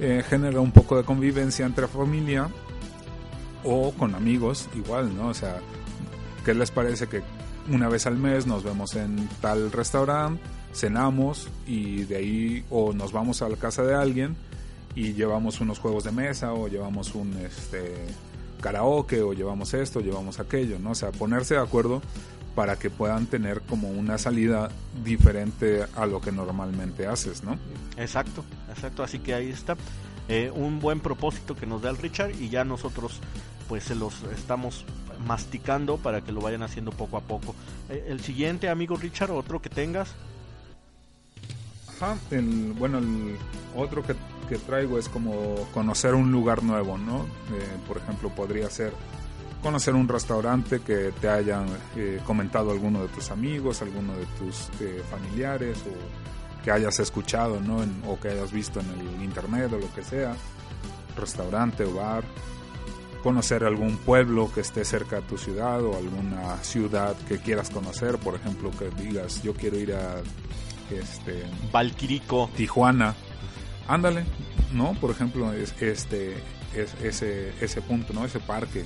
[0.00, 2.48] eh, genera un poco de convivencia entre familia,
[3.64, 5.28] o con amigos igual, ¿no?
[5.28, 5.60] O sea,
[6.44, 7.22] ¿qué les parece que
[7.70, 10.42] una vez al mes nos vemos en tal restaurante,
[10.72, 14.36] cenamos y de ahí o nos vamos a la casa de alguien
[14.94, 17.94] y llevamos unos juegos de mesa o llevamos un este
[18.60, 20.90] karaoke o llevamos esto, llevamos aquello, ¿no?
[20.90, 22.02] O sea, ponerse de acuerdo
[22.54, 24.70] para que puedan tener como una salida
[25.04, 27.58] diferente a lo que normalmente haces, ¿no?
[27.96, 29.76] Exacto, exacto, así que ahí está.
[30.32, 33.20] Eh, un buen propósito que nos da el Richard y ya nosotros
[33.68, 34.86] pues se los estamos
[35.26, 37.54] masticando para que lo vayan haciendo poco a poco.
[37.90, 40.14] Eh, el siguiente, amigo Richard, otro que tengas.
[42.30, 42.98] El, bueno,
[43.76, 44.16] otro que,
[44.66, 47.24] traigo es como conocer un lugar nuevo, ¿no?
[47.54, 48.94] Eh, por ejemplo, podría ser
[49.62, 54.70] conocer un restaurante que te hayan eh, comentado alguno de tus amigos, alguno de tus
[55.10, 57.82] familiares o que hayas escuchado, ¿no?
[57.82, 60.34] En- o que hayas visto en el internet o lo que sea,
[61.16, 62.24] restaurante o bar,
[63.22, 68.18] conocer algún pueblo que esté cerca de tu ciudad o alguna ciudad que quieras conocer,
[68.18, 70.16] por ejemplo, que digas, yo quiero ir a
[70.90, 72.50] este Valquirico.
[72.56, 73.14] Tijuana.
[73.88, 74.24] Ándale,
[74.72, 74.94] ¿no?
[74.94, 76.34] Por ejemplo, es, este,
[76.74, 78.24] es, ese, ese punto, ¿no?
[78.24, 78.84] Ese parque.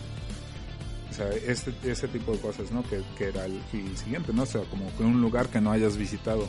[1.11, 2.83] O sea, este, ese tipo de cosas, ¿no?
[2.83, 4.43] Que, que era el, el siguiente, ¿no?
[4.43, 6.47] O sea, como que un lugar que no hayas visitado.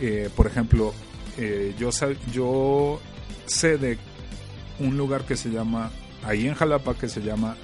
[0.00, 0.92] Eh, por ejemplo,
[1.36, 1.90] eh, yo,
[3.46, 3.98] sé de
[4.78, 5.90] un lugar que se llama,
[6.24, 7.56] ahí en Jalapa, que se llama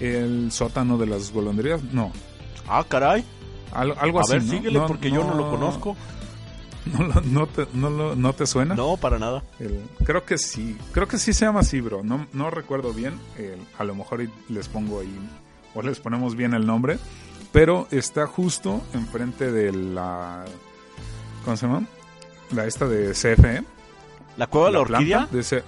[0.00, 1.82] el sótano de las golondrinas.
[1.92, 2.12] No,
[2.68, 3.24] Ah, caray.
[3.72, 4.32] al- algo A así.
[4.32, 4.52] ver, ¿no?
[4.52, 5.96] síguele No, porque yo no lo conozco.
[7.26, 8.74] No, te, no, lo- ¿No te suena?
[8.74, 9.44] No, para nada.
[9.58, 12.02] El- creo que sí, creo que sí se llama así, bro.
[12.02, 13.14] No, no recuerdo bien.
[13.36, 15.14] el- a lo mejor les pongo ahí,
[15.74, 16.98] o les ponemos bien el nombre.
[17.52, 20.46] Pero está justo enfrente de la.
[21.44, 21.84] ¿Cómo se llama?
[22.52, 23.62] La esta de CFE.
[24.36, 25.28] ¿La cueva de la, planta orquídea?
[25.30, 25.64] de ese-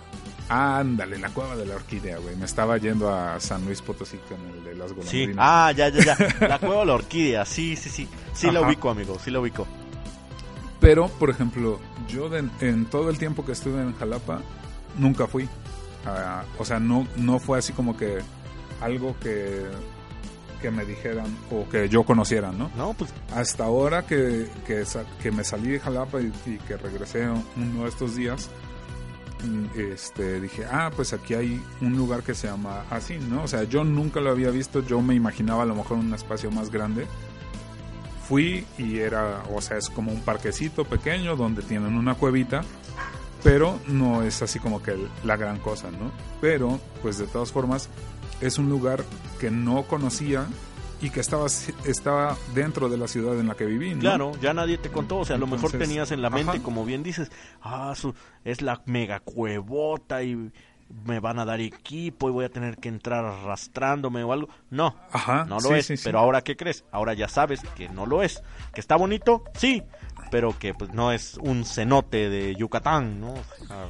[0.48, 2.36] ándale, la cueva de la orquídea, güey.
[2.36, 4.94] Me estaba yendo a San Luis Potosí con el de las Sí.
[4.96, 5.36] golondrinas.
[5.38, 6.16] Ah, ya, ya, ya.
[6.48, 7.44] La cueva de la orquídea.
[7.44, 8.08] Sí, sí, sí.
[8.34, 9.18] Sí la ubico, amigo.
[9.22, 9.66] Sí la ubico.
[10.80, 14.40] Pero, por ejemplo, yo de- en todo el tiempo que estuve en Jalapa,
[14.98, 15.48] nunca fui.
[16.04, 18.18] Ah, o sea, no, no fue así como que
[18.80, 19.62] algo que,
[20.62, 22.70] que me dijeran o que yo conociera, ¿no?
[22.76, 24.84] No, pues Hasta ahora que, que,
[25.20, 28.48] que me salí de Jalapa y, y que regresé uno de estos días,
[29.44, 33.42] mm, este, dije, ah, pues aquí hay un lugar que se llama así, ¿no?
[33.42, 36.50] O sea, yo nunca lo había visto, yo me imaginaba a lo mejor un espacio
[36.50, 37.06] más grande.
[38.28, 42.62] Fui y era, o sea, es como un parquecito pequeño donde tienen una cuevita,
[43.42, 46.12] pero no es así como que la gran cosa, ¿no?
[46.40, 47.88] Pero, pues de todas formas,
[48.42, 49.02] es un lugar
[49.40, 50.46] que no conocía
[51.00, 51.46] y que estaba,
[51.84, 53.94] estaba dentro de la ciudad en la que viví.
[53.94, 54.00] ¿no?
[54.00, 56.62] Claro, ya nadie te contó, o sea, a lo mejor tenías en la mente, ajá.
[56.62, 57.30] como bien dices,
[57.62, 58.14] ah, su-
[58.44, 60.52] es la mega cuevota y
[61.06, 64.48] me van a dar equipo y voy a tener que entrar arrastrándome o algo.
[64.70, 66.02] No, Ajá, no lo sí, es, sí, sí.
[66.04, 66.84] pero ahora ¿qué crees?
[66.92, 68.42] Ahora ya sabes que no lo es.
[68.74, 69.82] Que está bonito, sí,
[70.30, 73.32] pero que pues no es un cenote de Yucatán, ¿no?
[73.32, 73.86] O sea,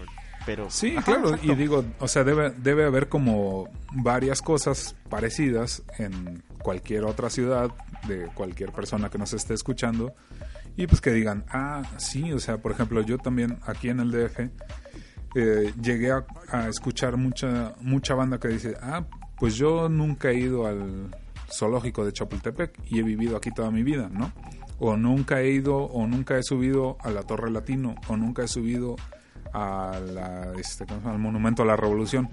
[0.47, 1.53] pero Sí, Ajá, claro, exacto.
[1.53, 7.71] y digo, o sea, debe, debe haber como varias cosas parecidas en cualquier otra ciudad
[8.07, 10.15] de cualquier persona que nos esté escuchando
[10.77, 14.11] y pues que digan, ah, sí, o sea, por ejemplo, yo también aquí en el
[14.11, 14.41] DF
[15.35, 19.05] eh, llegué a, a escuchar mucha, mucha banda que dice, ah,
[19.39, 21.11] pues yo nunca he ido al
[21.51, 24.33] zoológico de Chapultepec y he vivido aquí toda mi vida, ¿no?
[24.79, 28.49] O nunca he ido, o nunca he subido a la Torre Latino, o nunca he
[28.49, 28.97] subido
[29.53, 32.31] a la, este, al Monumento a la Revolución.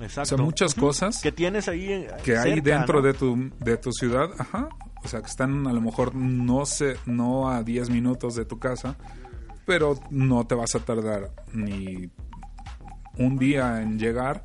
[0.00, 0.34] exacto.
[0.34, 3.06] O sea, muchas cosas que tienes ahí eh, que hay dentro ¿no?
[3.06, 4.68] de tu de tu ciudad, ajá,
[5.04, 8.58] o sea, que están a lo mejor no sé, no a 10 minutos de tu
[8.58, 8.96] casa,
[9.64, 12.10] pero no te vas a tardar ni
[13.18, 14.44] un día en llegar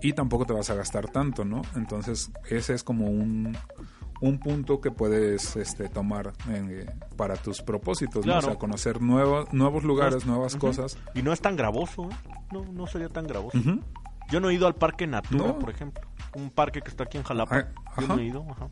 [0.00, 1.62] y tampoco te vas a gastar tanto, ¿no?
[1.76, 3.56] Entonces, ese es como un
[4.26, 8.32] un punto que puedes este, tomar eh, para tus propósitos, ¿no?
[8.32, 8.38] Claro.
[8.38, 10.66] O sea, conocer nuevos nuevos lugares, nuevas Ujú.
[10.68, 10.96] cosas.
[11.14, 12.16] Y no es tan gravoso, ¿eh?
[12.52, 13.58] No, no sería tan gravoso.
[13.58, 13.80] Ujú.
[14.30, 15.58] Yo no he ido al Parque Natura, No.
[15.58, 16.02] por ejemplo.
[16.34, 17.68] Un parque que está aquí en Jalapa.
[17.86, 18.22] Ah, Yo no ajá.
[18.22, 18.68] he ido, ajá.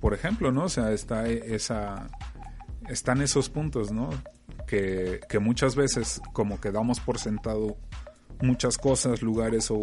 [0.00, 0.64] por ejemplo, ¿no?
[0.64, 2.06] O sea, está esa
[2.88, 4.10] están esos puntos, ¿no?
[4.66, 7.76] Que, que muchas veces como que damos por sentado
[8.42, 9.80] muchas cosas, lugares o,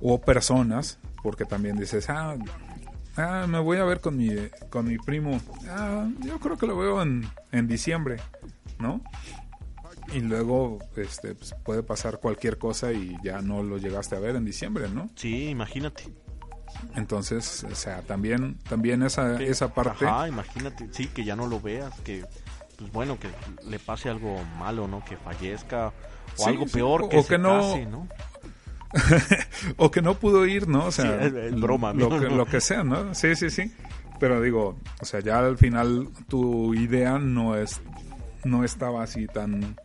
[0.00, 2.36] o personas, porque también dices, ah,
[3.20, 4.30] ah, me voy a ver con mi,
[4.70, 8.16] con mi primo, ah, yo creo que lo veo en, en diciembre,
[8.78, 9.00] ¿no?
[10.12, 14.34] Y luego este, pues, puede pasar cualquier cosa y ya no lo llegaste a ver
[14.36, 15.08] en diciembre, ¿no?
[15.14, 16.04] Sí, imagínate.
[16.96, 20.06] Entonces, o sea, también, también esa, esa parte...
[20.06, 20.88] Ajá, imagínate.
[20.92, 21.92] Sí, que ya no lo veas.
[22.00, 22.24] Que,
[22.78, 23.28] pues bueno, que
[23.68, 25.04] le pase algo malo, ¿no?
[25.04, 25.88] Que fallezca.
[25.88, 25.92] O
[26.44, 28.08] Sí, algo sí, peor o- que o se que no- case, ¿no?
[29.76, 30.86] o que no pudo ir, ¿no?
[30.86, 32.20] O sea, Sí, es- es broma, lo, ¿no?
[32.20, 33.14] que, lo que sea, ¿no?
[33.14, 33.72] Sí, sí, sí.
[34.18, 37.80] Pero digo, o sea, ya al final tu idea no es
[38.44, 39.76] no estaba así tan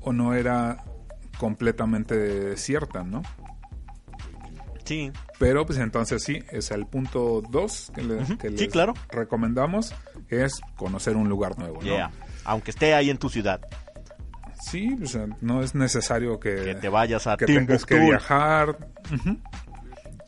[0.00, 0.84] o no era
[1.38, 3.22] completamente cierta, ¿no?
[4.84, 5.10] Sí,
[5.40, 8.94] Pero pues entonces sí, es el punto 2 que, le- que sí, les claro.
[9.10, 9.92] recomendamos
[10.28, 11.82] es conocer un lugar nuevo, ¿no?
[11.82, 12.10] yeah.
[12.44, 13.60] Aunque esté ahí en tu ciudad.
[14.60, 18.76] Sí, o sea, no es necesario que, Que te vayas a que tengas que viajar.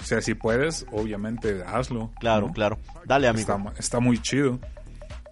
[0.01, 2.13] O sea, si puedes, obviamente hazlo.
[2.21, 2.53] Claro, ¿no?
[2.53, 2.79] claro.
[3.05, 3.41] Dale, amigo.
[3.41, 4.59] Está, mu- está muy chido.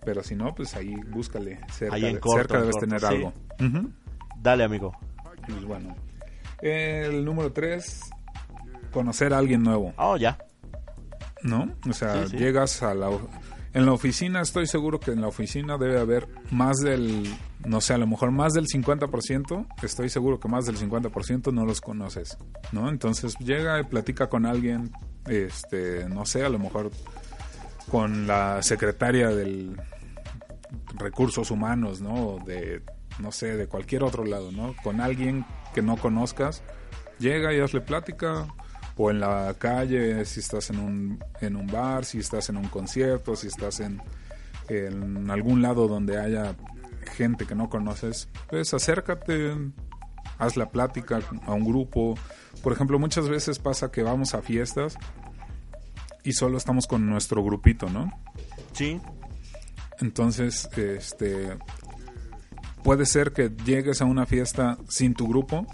[0.05, 1.61] Pero si no, pues ahí búscale.
[1.73, 3.07] Cerca, Ahí en corto, cerca en debes corto, tener sí.
[3.07, 3.33] algo.
[4.41, 4.93] Dale, amigo.
[5.49, 5.97] Pues bueno.
[6.63, 8.01] El número 3,
[8.93, 9.93] conocer a alguien nuevo.
[9.99, 10.39] Oh, ya.
[11.43, 11.71] ¿no?
[11.89, 12.37] O sea, Sí, sí.
[12.39, 13.11] llegas a la...
[13.77, 17.31] En la oficina, estoy seguro que en la oficina debe haber más del,
[17.67, 21.67] no sé, a lo mejor más del 50%, estoy seguro que más del 50% no
[21.67, 22.39] los conoces,
[22.73, 22.89] ¿no?
[22.89, 24.93] Entonces llega y platica con alguien,
[25.27, 26.91] este, no sé, a lo mejor
[27.91, 29.79] con la secretaria del
[30.95, 32.39] recursos humanos, ¿no?
[32.47, 32.81] De,
[33.19, 34.75] no sé, de cualquier otro lado, ¿no?
[34.83, 36.63] Con alguien que no conozcas,
[37.19, 38.47] llega y hazle plática,
[38.97, 42.69] o en la calle, si estás en un, en un bar, si estás en un
[42.69, 44.01] concierto, si estás en,
[44.69, 46.57] en algún lado donde haya
[47.15, 49.55] gente que no conoces, pues acércate,
[50.39, 52.15] haz la plática a un grupo.
[52.63, 54.97] Por ejemplo, muchas veces pasa que vamos a fiestas
[56.25, 58.11] y solo estamos con nuestro grupito, ¿no?
[58.73, 59.01] Sí,
[60.01, 61.57] Entonces, este
[62.83, 65.67] puede ser que llegues a una fiesta sin tu grupo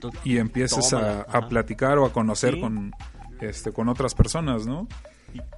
[0.00, 2.60] Tú- y empieces tómala, a, platicar o a conocer Sí.
[2.60, 2.92] con
[3.40, 4.86] este con otras personas, ¿no?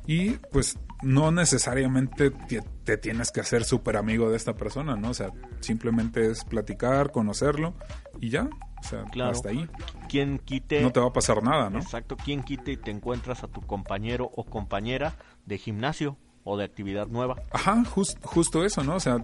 [0.07, 5.11] Y pues no necesariamente te, te tienes que hacer súper amigo de esta persona, ¿no?
[5.11, 5.31] O sea,
[5.61, 7.75] simplemente es platicar, conocerlo
[8.21, 8.49] y ya,
[8.81, 9.31] o sea, Claro.
[9.33, 9.69] hasta ahí.
[10.09, 10.81] quien quite.
[10.83, 11.79] No te va a pasar nada, ¿no?
[11.79, 15.15] Exacto, quien quite y te encuentras a tu compañero o compañera
[15.47, 17.37] de gimnasio o de actividad nueva.
[17.53, 18.97] Ajá, jus- justo eso, ¿no?
[18.97, 19.19] O sea,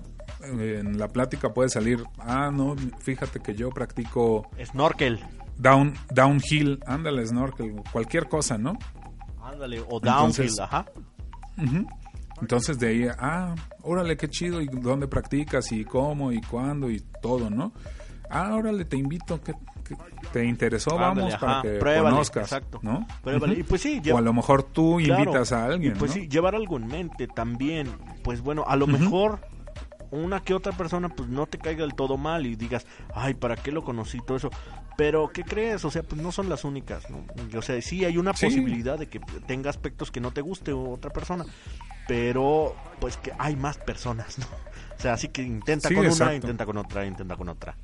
[0.45, 5.21] en la plática puede salir, ah, no, fíjate que yo practico Snorkel.
[5.59, 8.77] down, downhill, ándale, snorkel, cualquier cosa, ¿no?
[9.43, 10.87] Ándale, o Entonces- downhill, ajá.
[12.41, 17.01] Entonces de ahí, ah, órale, qué chido, y dónde practicas, y cómo, y cuándo, y
[17.23, 17.73] todo, ¿no?
[18.29, 19.53] Ah, órale, te invito, que,
[19.85, 19.97] que
[20.33, 22.81] te interesó, Ándale, vamos, para que pruébale, conozcas, exacto.
[22.83, 23.07] ¿no?
[23.23, 23.61] Pruébale.
[23.61, 25.23] Y pues sí, O a lo mejor tú Claro.
[25.23, 26.21] invitas a alguien, Y pues ¿no?
[26.23, 27.87] sí, llevar algo en mente también.
[28.25, 29.39] Pues bueno, a lo mejor
[30.15, 33.57] una que otra persona pues no te caiga del todo mal y digas, ay, ¿para
[33.57, 34.19] qué lo conocí?
[34.21, 34.51] Todo eso.
[34.97, 35.85] Pero, ¿qué crees?
[35.85, 37.25] O sea, pues no son las únicas, ¿no?
[37.59, 38.47] O sea, sí hay una Sí.
[38.47, 41.45] posibilidad de que tenga aspectos que no te guste otra persona.
[42.07, 44.47] Pero, pues que hay más personas, ¿no?
[44.97, 47.77] O sea, así que intenta Sí, con una, intenta con otra, intenta con otra.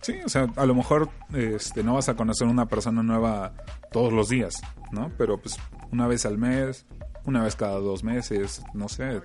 [0.00, 3.52] Sí, o sea, a lo mejor este, no vas a conocer una persona nueva
[3.92, 4.54] todos los días,
[4.92, 5.10] ¿no?
[5.18, 5.58] Pero pues
[5.92, 6.86] una vez al mes,
[7.26, 9.22] una vez cada dos meses, no sé, o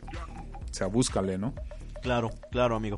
[0.72, 1.54] sea, búscale, ¿no?
[2.06, 2.98] Claro, claro, amigo.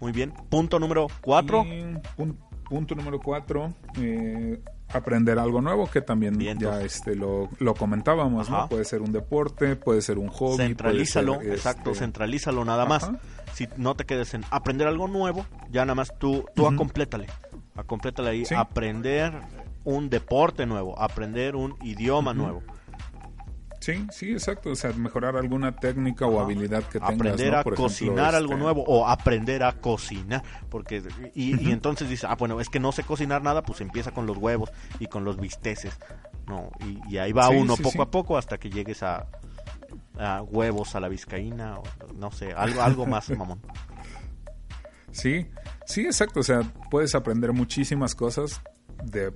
[0.00, 0.32] Muy bien.
[0.48, 1.62] Punto número cuatro.
[1.66, 1.82] Y
[2.16, 6.70] pun- punto número cuatro, eh, aprender algo nuevo, que también Vientos.
[6.74, 8.62] ya este, lo, lo comentábamos, Ajá.
[8.62, 8.68] ¿no?
[8.70, 10.56] Puede ser un deporte, puede ser un hobby.
[10.56, 13.04] Centralízalo, ser, exacto, este, centralízalo nada más.
[13.04, 13.18] Ajá.
[13.52, 16.72] Si no te quedes en aprender algo nuevo, ya nada más tú, tú Ujú.
[16.74, 17.26] acomplétale.
[17.76, 18.54] Acomplétale ahí, Sí.
[18.54, 19.34] aprender
[19.84, 22.62] un deporte nuevo, aprender un idioma nuevo,
[23.84, 24.70] Sí, sí, exacto.
[24.70, 26.44] O sea, mejorar alguna técnica o Ajá.
[26.44, 27.14] habilidad que tengas.
[27.16, 27.58] aprender ¿no?
[27.58, 30.42] a Por ejemplo, cocinar algo este, nuevo o aprender a cocinar.
[30.70, 31.02] porque
[31.34, 34.24] Y, y entonces dice, ah, bueno, es que no sé cocinar nada, pues empieza con
[34.24, 35.98] los huevos y con los bisteces.
[36.46, 38.00] No, y, y ahí va Sí, uno sí, poco sí.
[38.00, 39.26] a poco hasta que llegues a,
[40.18, 41.82] a huevos a la vizcaína o
[42.14, 43.60] no sé, algo, algo más, mamón.
[45.10, 45.46] Sí,
[45.84, 46.40] sí, exacto.
[46.40, 48.62] O sea, puedes aprender muchísimas cosas.
[49.04, 49.30] De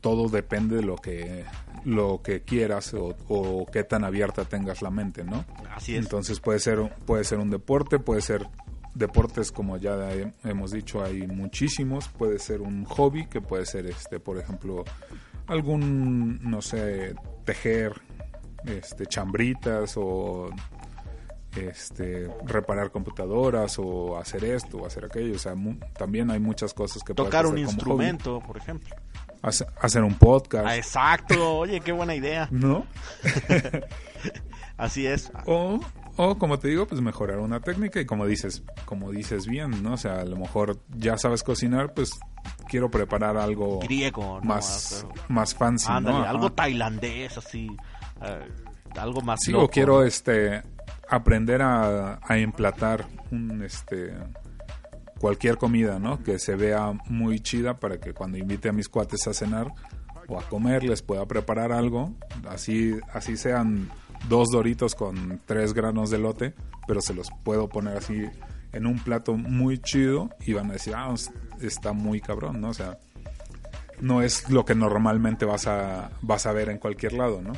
[0.00, 1.44] todo depende de lo que
[1.84, 5.44] lo que quieras o, o qué tan abierta tengas la mente, ¿no?
[5.74, 6.04] Así es.
[6.04, 8.46] Entonces puede ser puede ser un deporte, puede ser
[8.94, 13.86] deportes como ya he- hemos dicho hay muchísimos, puede ser un hobby que puede ser
[13.86, 14.84] este, por ejemplo,
[15.46, 17.14] algún no sé,
[17.44, 18.00] tejer
[18.66, 20.50] este chambritas o
[21.56, 26.72] este reparar computadoras o hacer esto o hacer aquello, o sea, mu- también hay muchas
[26.74, 28.94] cosas que Tocar un instrumento, por ejemplo.
[29.42, 32.48] Hace- hacer un podcast, Ah, exacto, oye, qué buena idea.
[32.50, 32.84] ¿no?
[34.76, 35.30] Así es.
[35.46, 35.80] O,
[36.16, 39.94] o como te digo, pues mejorar una técnica y como dices, como dices bien, ¿no?
[39.94, 42.12] O sea, a lo mejor ya sabes cocinar, pues
[42.68, 44.48] quiero preparar algo Griego, ¿no?
[44.48, 45.96] más, Ah, más fancy, ¿no?
[45.96, 47.68] Ándale, algo tailandés, así.
[48.22, 48.48] eh,
[48.98, 50.04] algo más Sí, loco, o quiero ¿no?
[50.04, 50.62] este
[51.10, 54.14] aprender a, a emplatar un este
[55.20, 56.22] cualquier comida, ¿no?
[56.22, 59.72] Que se vea muy chida para que cuando invite a mis cuates a cenar
[60.26, 62.14] o a comer les pueda preparar algo,
[62.48, 63.90] así así sean
[64.28, 66.54] dos doritos con tres granos de lote,
[66.86, 68.24] pero se los puedo poner así
[68.72, 71.14] en un plato muy chido y van a decir, ah,
[71.60, 72.70] está muy cabrón, ¿no?
[72.70, 72.98] O sea,
[74.00, 77.52] no es lo que normalmente vas a vas a ver en cualquier lado, ¿no?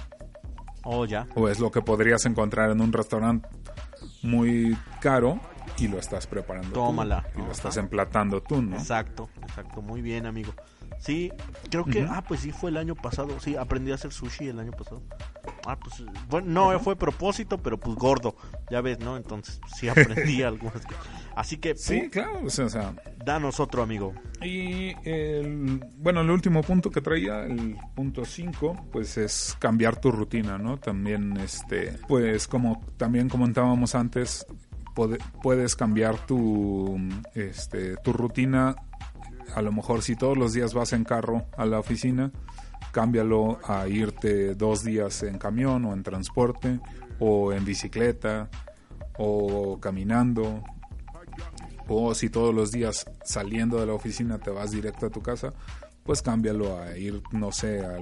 [0.84, 1.28] Oh, ya.
[1.36, 3.48] o es lo que podrías encontrar en un restaurante
[4.20, 5.38] muy caro
[5.78, 7.24] y lo estás preparando tú, Tómala.
[7.34, 7.52] y lo Ajá.
[7.52, 8.76] estás emplatando tú, ¿no?
[8.76, 9.82] Exacto, exacto.
[9.82, 10.52] Muy bien, amigo.
[10.98, 11.32] Sí,
[11.68, 13.40] creo que, ah, pues sí, fue el año pasado.
[13.40, 15.02] Sí, aprendí a hacer sushi el año pasado.
[15.66, 18.36] Ah, pues, bueno, no fue propósito, pero pues gordo.
[18.70, 19.16] Ya ves, ¿no?
[19.16, 21.04] Entonces, sí aprendí algunas cosas.
[21.34, 22.94] Así que, Sí, claro, o sea, o sea,
[23.24, 24.12] danos otro, amigo.
[24.42, 30.12] y el, bueno, el último punto que traía, el punto 5, pues es cambiar tu
[30.12, 30.76] rutina, ¿no?
[30.76, 34.46] También, este, pues como también comentábamos antes,
[34.94, 36.98] puedes cambiar tu,
[37.34, 38.76] este, tu rutina.
[39.54, 42.30] A lo mejor si todos los días vas en carro a la oficina,
[42.92, 46.80] cámbialo a irte dos días en camión o en transporte
[47.18, 48.48] o en bicicleta
[49.18, 50.62] o caminando
[51.88, 55.52] o si todos los días saliendo de la oficina te vas directo a tu casa,
[56.04, 57.98] pues cámbialo a ir, no sé, a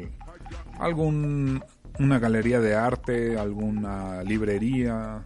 [0.78, 1.62] algún
[1.98, 5.24] una galería de arte, alguna librería,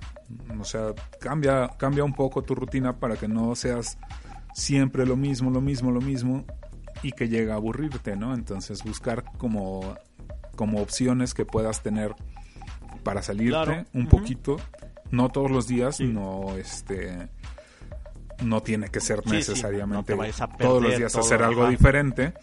[0.58, 3.98] o sea, cambia cambia un poco tu rutina para que no seas
[4.54, 6.44] siempre lo mismo, lo mismo, lo mismo
[7.02, 8.34] y que llegue a aburrirte, ¿no?
[8.34, 9.96] Entonces buscar como
[10.56, 12.14] como opciones que puedas tener
[13.02, 13.84] para salirte Claro.
[13.92, 14.56] un poquito,
[15.10, 16.06] no todos los días, Sí.
[16.06, 17.28] no este
[18.42, 21.68] no tiene que ser Sí, sí, necesariamente no te todos los días todo, hacer algo
[21.68, 22.34] diferente,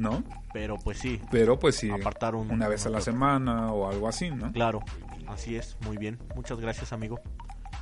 [0.00, 0.24] ¿no?
[0.52, 4.08] Pero pues sí, Pero pues sí, Apartar un- una vez a la semana o algo
[4.08, 4.50] así, ¿no?
[4.52, 4.80] Claro,
[5.28, 6.18] así es, muy bien.
[6.34, 7.20] Muchas gracias, amigo.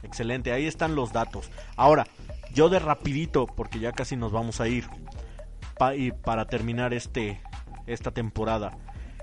[0.02, 1.50] Excelente, ahí están los datos.
[1.76, 2.06] Ahora,
[2.52, 4.84] yo de rapidito, porque ya casi nos vamos a ir,
[5.78, 7.40] pa- y para terminar este
[7.86, 8.76] esta temporada.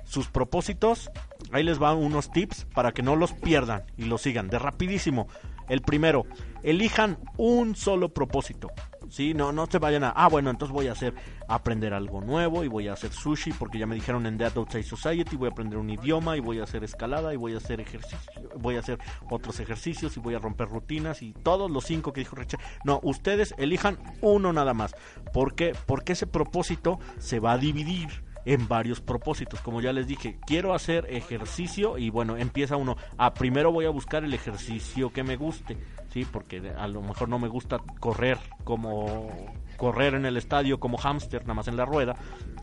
[0.06, 1.12] Sus propósitos,
[1.52, 4.48] ahí les van unos tips para que no los pierdan y los sigan.
[4.50, 5.28] De rapidísimo.
[5.70, 6.26] El primero,
[6.64, 8.70] elijan un solo propósito.
[9.10, 11.14] Sí, no, no te vayan a, ah, bueno, entonces voy a hacer,
[11.48, 14.84] aprender algo nuevo y voy a hacer sushi porque ya me dijeron en Dead Outside
[14.84, 17.82] Society, voy a aprender un idioma y voy a hacer escalada y voy a hacer
[17.82, 18.20] ejercicio,
[18.58, 19.00] voy a hacer
[19.30, 22.62] otros ejercicios y voy a romper rutinas y todos los cinco que dijo Richard.
[22.84, 24.96] No, ustedes elijan uno nada más.
[25.34, 25.74] ¿Por qué?
[25.86, 28.10] Porque ese propósito se va a dividir
[28.46, 29.60] en varios propósitos.
[29.62, 32.96] Como ya les dije, quiero hacer ejercicio y bueno, empieza uno.
[33.18, 35.78] A primero voy a buscar el ejercicio que me guste,
[36.16, 39.30] sí, porque a lo mejor no me gusta correr como
[39.76, 42.16] correr en el estadio como hámster, nada más en la rueda.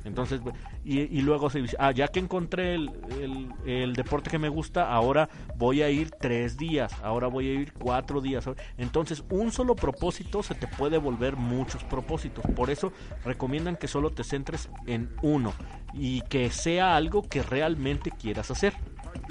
[0.06, 0.40] Entonces,
[0.86, 2.90] y, luego se dice, ah, ya que encontré el,
[3.20, 7.52] el, el, deporte que me gusta, ahora voy a ir tres días, ahora voy a
[7.52, 8.48] ir cuatro días.
[8.78, 12.42] Entonces, un solo propósito se te puede volver muchos propósitos.
[12.56, 12.90] Por eso
[13.22, 15.52] recomiendan que solo te centres en uno
[15.92, 18.72] y que sea algo que realmente quieras hacer.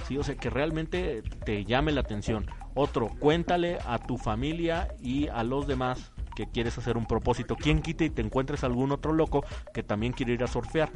[0.07, 0.19] ¿sí?
[0.19, 2.45] O sea, que realmente te llame la atención.
[2.73, 7.55] Otro, cuéntale a tu familia y a los demás que quieres hacer un propósito.
[7.57, 9.43] ¿Quién quite y te encuentres algún otro loco
[9.73, 10.89] que también quiere ir a surfear?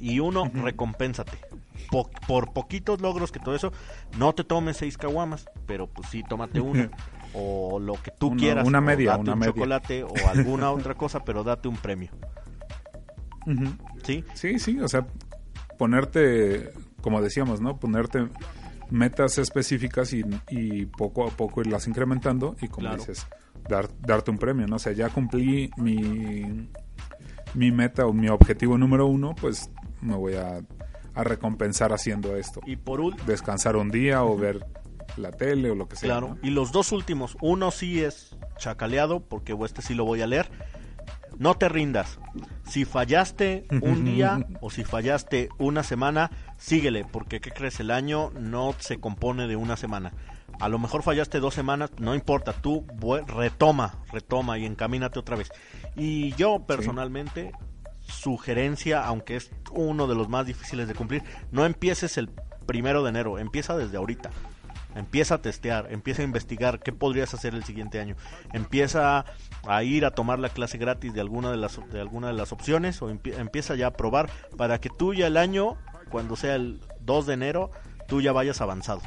[0.00, 1.38] Y uno, recompénsate.
[1.90, 3.72] Po por poquitos logros que todo eso,
[4.18, 6.90] no te tomes seis caguamas, pero pues sí, tómate una.
[7.34, 8.66] o lo que tú Una- quieras.
[8.66, 9.52] una o media, date una un media.
[9.52, 12.10] chocolate o alguna otra cosa, pero date un premio.
[14.02, 14.24] ¿Sí?
[14.34, 15.06] Sí, sí, o sea,
[15.78, 17.76] ponerte, como decíamos, ¿no?
[17.78, 18.26] Ponerte
[18.90, 22.96] metas específicas y, y poco a poco irlas incrementando y como Claro.
[22.98, 23.26] dices,
[23.68, 24.76] dar, darte un premio, ¿no?
[24.76, 26.68] O sea, ya cumplí mi,
[27.54, 29.70] mi meta o mi objetivo número uno, pues
[30.00, 30.60] me voy a,
[31.14, 32.60] a recompensar haciendo esto.
[32.66, 34.64] Y por último, Descansar un día o ver
[35.16, 36.08] la tele o lo que sea.
[36.10, 36.38] Claro, ¿no?
[36.42, 40.48] y los dos últimos, uno sí es chacaleado, porque este sí lo voy a leer.
[41.38, 42.18] No te rindas.
[42.66, 47.80] Si fallaste un día o si fallaste una semana, síguele, porque ¿qué crees?
[47.80, 50.12] El año no se compone de una semana.
[50.58, 52.86] A lo mejor fallaste dos semanas, no importa, tú
[53.26, 55.50] retoma, retoma y encamínate otra vez.
[55.94, 57.52] Y yo personalmente,
[58.00, 62.30] sugerencia, aunque es uno de los más difíciles de cumplir, no empieces el
[62.66, 64.30] primero de enero, empieza desde ahorita.
[64.96, 68.16] Empieza a testear, empieza a investigar qué podrías hacer el siguiente año.
[68.52, 69.24] Empieza
[69.68, 72.50] a ir a tomar la clase gratis de alguna de las, de alguna de las
[72.52, 75.76] opciones o empie- empieza ya a probar para que tú ya el año,
[76.10, 77.70] cuando sea el 2 de enero,
[78.08, 79.02] tú ya vayas avanzado.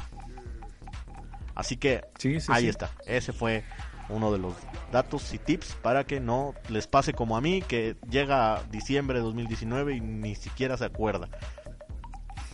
[1.54, 2.68] Así que Sí, sí, ahí sí.
[2.68, 2.90] está.
[3.06, 3.64] Ese fue
[4.08, 4.54] uno de los
[4.92, 9.24] datos y tips para que no les pase como a mí, que llega diciembre de
[9.24, 11.28] 2019 y ni siquiera se acuerda.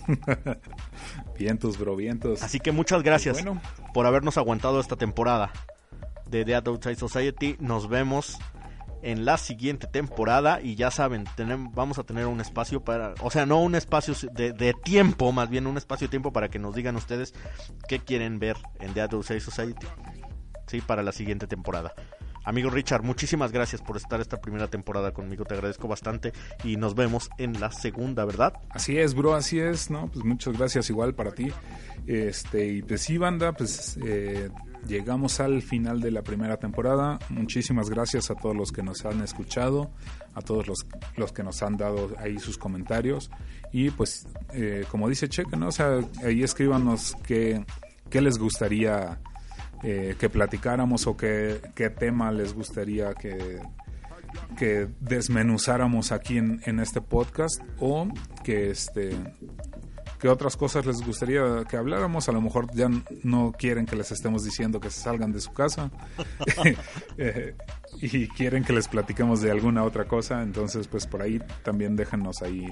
[1.39, 2.43] Vientos, bro, vientos.
[2.43, 3.61] Así que muchas gracias Bueno.
[3.93, 5.53] por habernos aguantado esta temporada
[6.29, 7.57] de The Outside Society.
[7.61, 8.39] Nos vemos
[9.03, 13.31] en la siguiente temporada y ya saben, tenemos, vamos a tener un espacio para, o
[13.31, 16.59] sea, no un espacio de, de tiempo, más bien un espacio de tiempo para que
[16.59, 17.35] nos digan ustedes
[17.89, 19.87] qué quieren ver en The Outside Society,
[20.67, 21.95] sí, para la siguiente temporada.
[22.47, 26.33] Amigo Richard, muchísimas gracias por estar esta primera temporada conmigo, te agradezco bastante
[26.63, 28.55] y nos vemos en la segunda, ¿verdad?
[28.71, 30.07] Así es, bro, así es, ¿no?
[30.07, 31.49] Pues muchas gracias igual para ti.
[32.07, 34.49] Este, y pues sí, banda, pues eh,
[34.87, 37.19] llegamos al final de la primera temporada.
[37.31, 39.91] Muchísimas gracias a todos los que nos han escuchado,
[40.35, 40.87] a todos los,
[41.17, 43.29] los que nos han dado ahí sus comentarios.
[43.73, 45.67] Y pues, eh, como dice Cheque, ¿no?
[45.67, 47.65] O sea, ahí escríbanos qué,
[48.09, 49.19] qué les gustaría
[49.83, 53.61] eh, que platicáramos o qué, qué tema les gustaría que,
[54.57, 58.09] que desmenuzáramos aquí en, en este podcast o
[58.43, 59.17] que este
[60.19, 62.29] que otras cosas les gustaría que habláramos.
[62.29, 62.89] A lo mejor ya
[63.23, 65.91] no quieren que les estemos diciendo que se salgan de su casa
[67.19, 67.55] Eh,
[68.01, 70.43] y quieren que les platiquemos de alguna otra cosa.
[70.43, 72.67] Entonces pues por ahí también déjanos ahí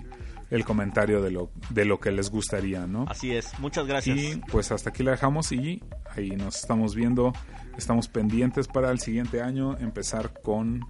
[0.55, 4.17] el comentario de lo de lo que les gustaría no Así es, muchas gracias.
[4.17, 5.83] y pues hasta aquí la dejamos y
[6.15, 7.33] ahí nos estamos viendo.
[7.77, 10.87] Estamos pendientes para el siguiente año empezar con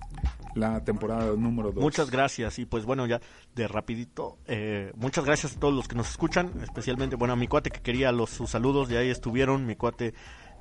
[0.55, 1.83] la temporada número 2.
[1.83, 3.23] Muchas gracias y pues bueno ya
[3.55, 7.49] de rapidito eh, muchas gracias a todos los que nos escuchan especialmente bueno a mi
[7.49, 10.13] cuate que quería los sus saludos de ahí estuvieron mi cuate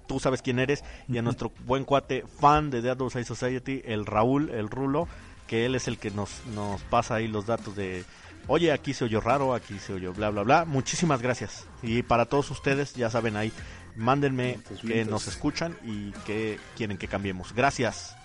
[0.08, 3.82] tú sabes quién eres y a nuestro buen cuate fan de The Adult Science Society
[3.84, 5.10] el Raúl el Rulo
[5.46, 8.06] que él es el que nos nos pasa ahí los datos de
[8.48, 12.26] oye aquí se oyó raro aquí se oyó bla bla bla muchísimas gracias y para
[12.26, 13.52] todos ustedes ya saben ahí
[13.96, 15.12] mándenme que vientos.
[15.12, 18.16] nos escuchan y que quieren que cambiemos gracias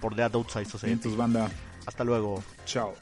[0.00, 1.50] por The Science Society Vientos, banda.
[1.86, 2.94] hasta luego Chao.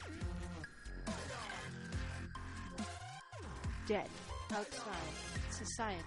[3.87, 4.05] Dead.
[4.51, 5.19] Outside.
[5.51, 6.03] Society.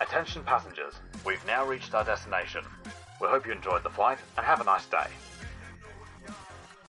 [0.00, 0.94] Attention passengers,
[1.26, 2.62] we've now reached our destination.
[3.20, 5.10] We hope you enjoyed the flight and have a nice day.